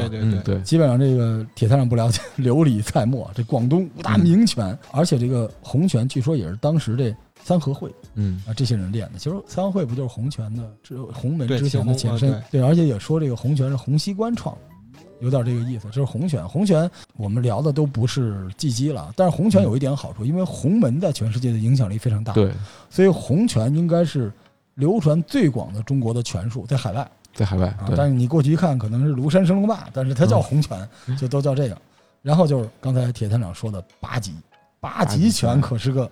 [0.00, 9.18] 吧对对嗯，对，基本上这个铁三上不了解， 流里菜墨，这广东五大名拳，而且这个洪拳据说也是当时这三合会嗯啊这些人练的。
[9.18, 12.42] 其实三合会不就是洪拳的这洪门之前的前身？
[12.50, 14.60] 对，而且也说这个洪拳是洪熙官创的。
[15.20, 16.46] 有点这个意思，就是洪拳。
[16.48, 22.50] 洪拳我们聊的都不是技击了，但是洪拳有一点好处，因为洪门在全世界的影响力非常大，对，
[22.90, 24.32] 所以洪拳应该是
[24.74, 27.08] 流传最广的中国的拳术，在海外。
[27.34, 30.42] 在海外啊，但是你过去一看，可能是庐山升龙霸，但是它叫嗯。
[30.42, 31.76] 洪拳，就都叫这个。
[32.22, 34.32] 然后就是刚才铁探长说的八极，
[34.80, 35.50] 八极极拳。
[35.54, 36.08] 拳可是个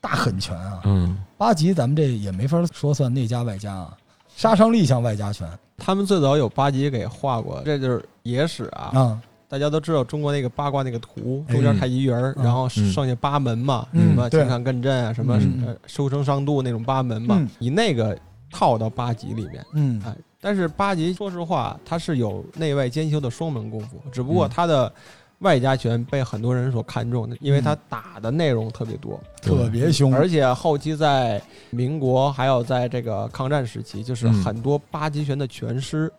[0.00, 0.80] 大狠拳啊！
[0.84, 1.18] 嗯。
[1.36, 3.96] 八极咱们这也没法说算内家外家啊，
[4.34, 5.46] 杀伤力像外家拳。
[5.76, 8.92] 他们最早有八极给画过，这就是野史啊。
[8.94, 11.54] 嗯，大家都知道中国那个八卦那个图，哎。
[11.54, 12.44] 中间太极圆儿，嗯。
[12.44, 14.08] 然后剩下八门嘛，嗯。
[14.08, 14.40] 什么对。
[14.46, 15.38] 乾坎艮震啊，什么
[15.86, 17.36] 收成上度那种八门嘛。
[17.38, 18.18] 嗯，以那个
[18.50, 19.64] 套到八极里面。
[19.74, 20.00] 嗯。
[20.06, 24.50] 哎，但是八极说实话，它是有内外兼修的双门功夫，只不过嗯。
[24.50, 24.92] 它的
[25.40, 36.12] 外家拳被很多人所看重的，因为它嗯打的内容特别多，特别凶，而且后期在民国还有在这个抗战时期，就是嗯很多八极拳的拳师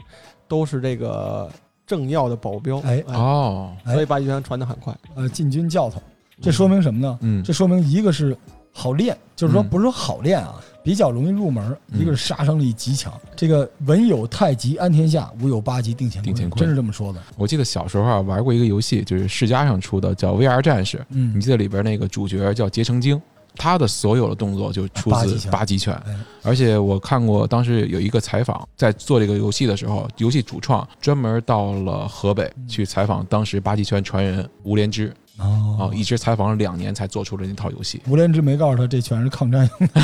[0.48, 1.48] 都是这个
[1.86, 3.94] 政要的保镖，哎哦，哎。
[3.94, 4.96] 所以八极拳传得很快。
[5.16, 6.02] 呃进军教头，
[6.42, 7.20] 这说明什么呢？
[7.22, 7.44] 嗯。
[7.44, 8.36] 这说明一个是
[8.72, 13.14] 好练，就是说嗯不是说好练啊，比较容易入门；嗯一个是杀伤力极强。
[13.36, 17.22] 这个文有太极安天下，武有八极定乾坤，真是这么说的。
[17.38, 21.06] 我记得小时候啊玩过一个游戏，就是世嘉上出的，叫 VR 战士。
[21.10, 23.22] 嗯你记得里边那个主角叫结成精，
[23.56, 25.94] 他的所有的动作就出自八极拳
[26.42, 35.14] 而且我看过当时有一个采访，在做这个游戏的时候，游戏主创专门到了河北嗯去采访当时八极拳传人吴连枝啊，
[35.48, 38.02] 哦一直采访了两年才做出了那套游戏。
[38.08, 40.02] 吴连枝没告诉他这全是抗战用的。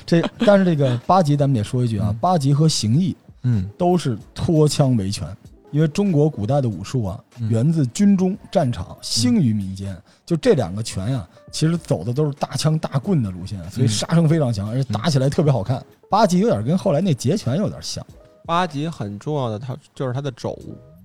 [0.04, 5.26] 这但是这个八极咱们得说一句啊嗯，八极和形意嗯都是脱枪维权。
[5.70, 9.94] 因为中国古代的武术啊，嗯源自军中战场，兴于民间。
[10.24, 15.84] 就这两个拳呀、其实走的都是大枪大棍的路线，所以嗯杀伤非常强，而且打起来特别好看。
[16.08, 18.02] 八极有点跟后来那截拳有点像。
[18.46, 20.58] 八极很重要的，它就是它的肘，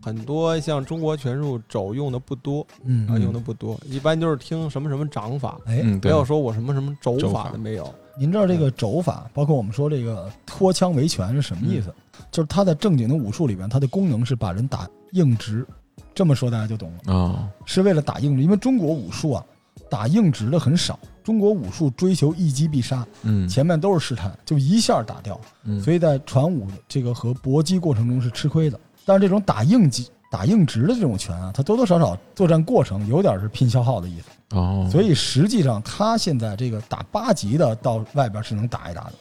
[0.04, 7.94] 很多像中国拳术肘用的不多嗯啊，用的不多，一般就是听什么什么掌法，哎，没有说我什么什么肘肘法法的没有。
[8.20, 11.94] 您知道这个肘法，包括我们说这个脱枪为拳是什么意思？
[12.30, 15.66] 就是它在正经的武术里边，它的功能是把人打硬直。
[16.14, 18.44] 这么说大家就懂了，啊，是为了打硬直。
[18.44, 19.44] 因为中国武术啊，
[19.90, 21.00] 打硬直的很少。
[21.24, 25.40] 中国武术追求一击必杀，嗯前面都是试探，就一下打掉。
[25.64, 28.78] 嗯，所以在传武这个和搏击过程中是吃亏的。
[29.06, 34.58] 但是这种打硬击、打硬直的这种拳啊，它多多少少作战过程有点是拼消耗的意思。
[34.58, 39.14] 哦，所以实际上他现在这个打八级的到外边是能打一打的。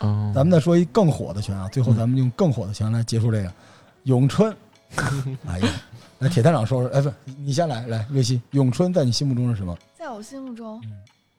[0.00, 3.52] 哦，咱们再说一更火的拳啊，最后咱们用更火的拳来结束这个
[4.04, 4.54] 咏春。
[5.46, 5.68] 哎呀，
[6.18, 9.76] 来铁探长说说，哎，不，你先来，来瑞希，咏春在你心目中是什么？
[9.96, 10.82] 在我心目中，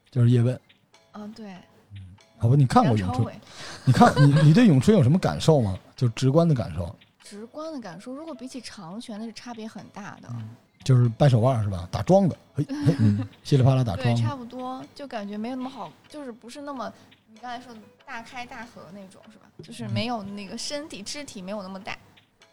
[0.09, 0.57] 就是叶问。
[1.13, 1.53] 嗯，对，
[2.37, 3.27] 好吧，你看过咏春？
[3.83, 5.77] 你看你你对咏春有什么感受吗？
[5.97, 10.29] 就直观的感受，直观的感受，如果比起长拳，那是差别很大的。
[10.83, 11.87] 就是掰手腕是吧？
[11.91, 14.23] 打桩子，嘿，嘿，嗯稀里啪啦打对，桩对。
[14.23, 16.91] 差不多，就感觉没有那么好，就是不是那么
[17.31, 19.45] 你刚才说的大开大合那种，是吧？
[19.61, 21.95] 就是没有那个身体肢体没有那么大，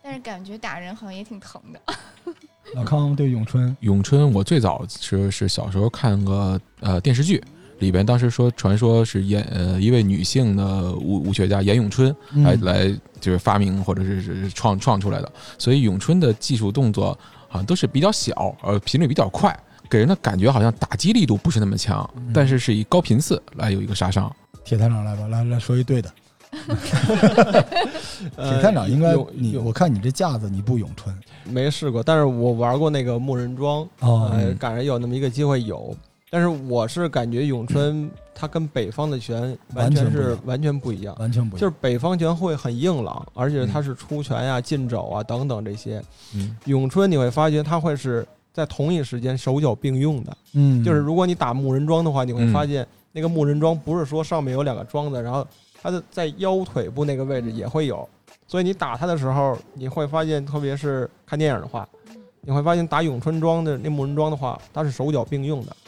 [0.03, 1.81] 但是感觉打人好像也挺疼的。
[2.75, 7.43] 老康对咏春，咏春，我最早是是小时候看个呃电视剧，
[7.79, 17.17] 里边当时说传说是演呃一位女性的武武学家严咏春嗯来、来就是发明或者是是创创出来的，所以咏春的技术动作
[17.49, 19.59] 好像都是比较小，呃频率比较快，
[19.89, 24.35] 给人的感觉好像打击力度不是那么强，嗯但是是以高频次来有一个杀伤。
[24.65, 26.13] 铁探长来吧，来来说一对的。
[28.37, 31.15] 呃 铁探长应该咏你，我看你这架子你不咏春
[31.45, 35.97] 没试过，但是我玩过那个木人桩，哦呃，嗯赶上有那么一个机会有。
[36.31, 41.61] 但是我是感觉咏春它跟北方的拳完全是完全不一样，完全不一样。
[41.61, 46.03] 就是北方拳会很硬朗，而且它是出拳呀、进肘啊等等这些。
[46.35, 46.57] 嗯。
[46.67, 55.47] 咏春你会发觉它会是在同一时间手脚并用的，嗯，就是如果你打木人桩的话，你会嗯发现那个木人桩不是说上面有两个桩子，然后
[55.81, 58.07] 它的在腰腿部那个位置也会有，
[58.47, 61.89] 所以你打它的时候，你会发现，特别是看电影的话，
[62.43, 65.77] 你会发现打咏春桩的那木人桩的话，它是手脚并用的。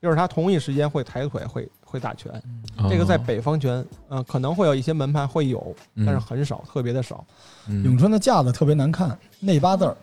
[0.00, 2.32] 就是他同一时间会抬腿，会会打拳。
[2.76, 7.24] 哦这个在北方拳，呃，可能会有一些门派会有，嗯但是很少，特别的少。
[7.66, 9.96] 嗯咏春的架子特别难看，内八字儿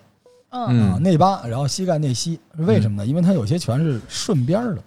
[0.52, 3.06] 嗯，内八，然后膝盖内吸，为什么呢？
[3.06, 4.82] 因为它有些拳是顺边儿的，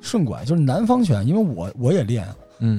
[0.00, 1.26] 顺拐，就是南方拳。
[1.26, 2.26] 因为我我也练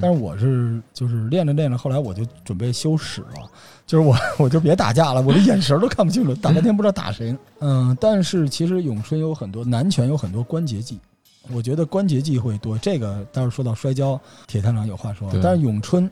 [0.00, 3.50] 但是我是就是练着练着，后来我就准备休史了，
[3.86, 7.38] 就是我 我就别打架了，我的眼神儿都看不清楚，打半天不知道打谁呢。
[7.60, 11.00] 嗯，但是其实咏春有很多南拳有很多关节技，
[11.52, 12.76] 我觉得关节技会多。
[12.78, 15.30] 这个待会儿说到摔跤，铁探长有话说。
[15.42, 16.10] 但是咏春，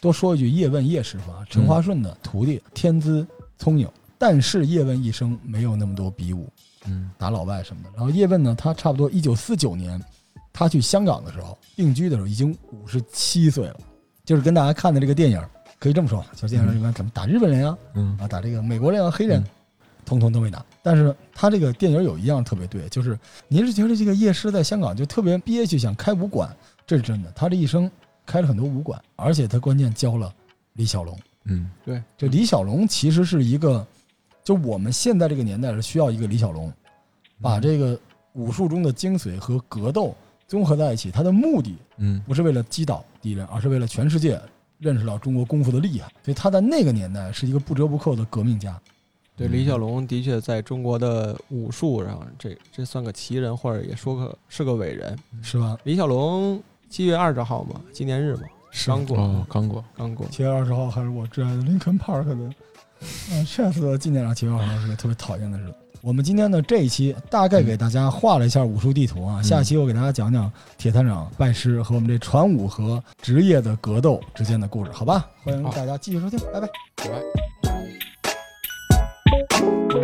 [0.00, 3.26] 多说一句，叶问叶师傅啊，陈华顺的徒弟，天资
[3.58, 6.48] 聪颖，但是叶问一生没有那么多比武，
[6.86, 7.90] 嗯打老外什么的。
[7.94, 10.00] 然后叶问呢，他差不多一九四九年，
[10.52, 13.76] 他去香港的时候定居的时候已经五十七岁了，
[14.24, 15.42] 就是跟大家看的这个电影
[15.78, 19.46] 可以这么说，就是电影里面怎么打日本人啊，嗯啊打这个美国人啊黑人嗯，
[20.08, 20.64] 通通都没拿。
[20.82, 26.48] 但是他这个电影有一样特别对，就是您是觉得这个叶师在香港就特别憋屈，想开武馆，
[26.86, 27.30] 这是真的。
[27.32, 27.90] 他这一生
[28.24, 30.32] 开了很多武馆，而且他关键教了
[30.72, 31.18] 李小龙。
[31.44, 33.86] 嗯对就李小龙其实是一个，
[34.42, 36.72] 就我们现在这个年代是需要一个李小龙，
[37.40, 37.98] 把这个
[38.32, 40.14] 武术中的精髓和格斗
[40.46, 41.10] 综合在一起。
[41.10, 44.40] 他的目的嗯不是为了击倒敌人，而是为了全世界
[44.78, 46.08] 认识到中国功夫的厉害。
[46.24, 48.78] 所以他在那个年代是一个不折不扣的革命家。
[49.38, 55.16] 对，李小龙的确在中国的武术上，这这算个奇人，或者也说个是个伟人。
[55.40, 55.78] 是吧？
[55.84, 56.60] 李小龙
[56.90, 58.42] 七月二十号嘛，纪念日嘛，
[58.84, 60.26] 刚过，哦，刚过，刚过。
[60.28, 62.34] 七月二十号还是我挚爱的林肯 Park 的，
[63.30, 65.74] 嗯，这次的纪念上七月二十号是个特别讨厌的日子。
[66.00, 75.28] 我们今天呢这一期大概给大家画了一下武术地图啊，嗯下期我给大家讲讲铁探长拜师和我们这传武和职业的格斗之间的故事，好吧？
[75.44, 76.68] 欢迎大家继续收听，拜拜。
[76.96, 77.57] 拜拜。
[79.68, 79.97] Thank you.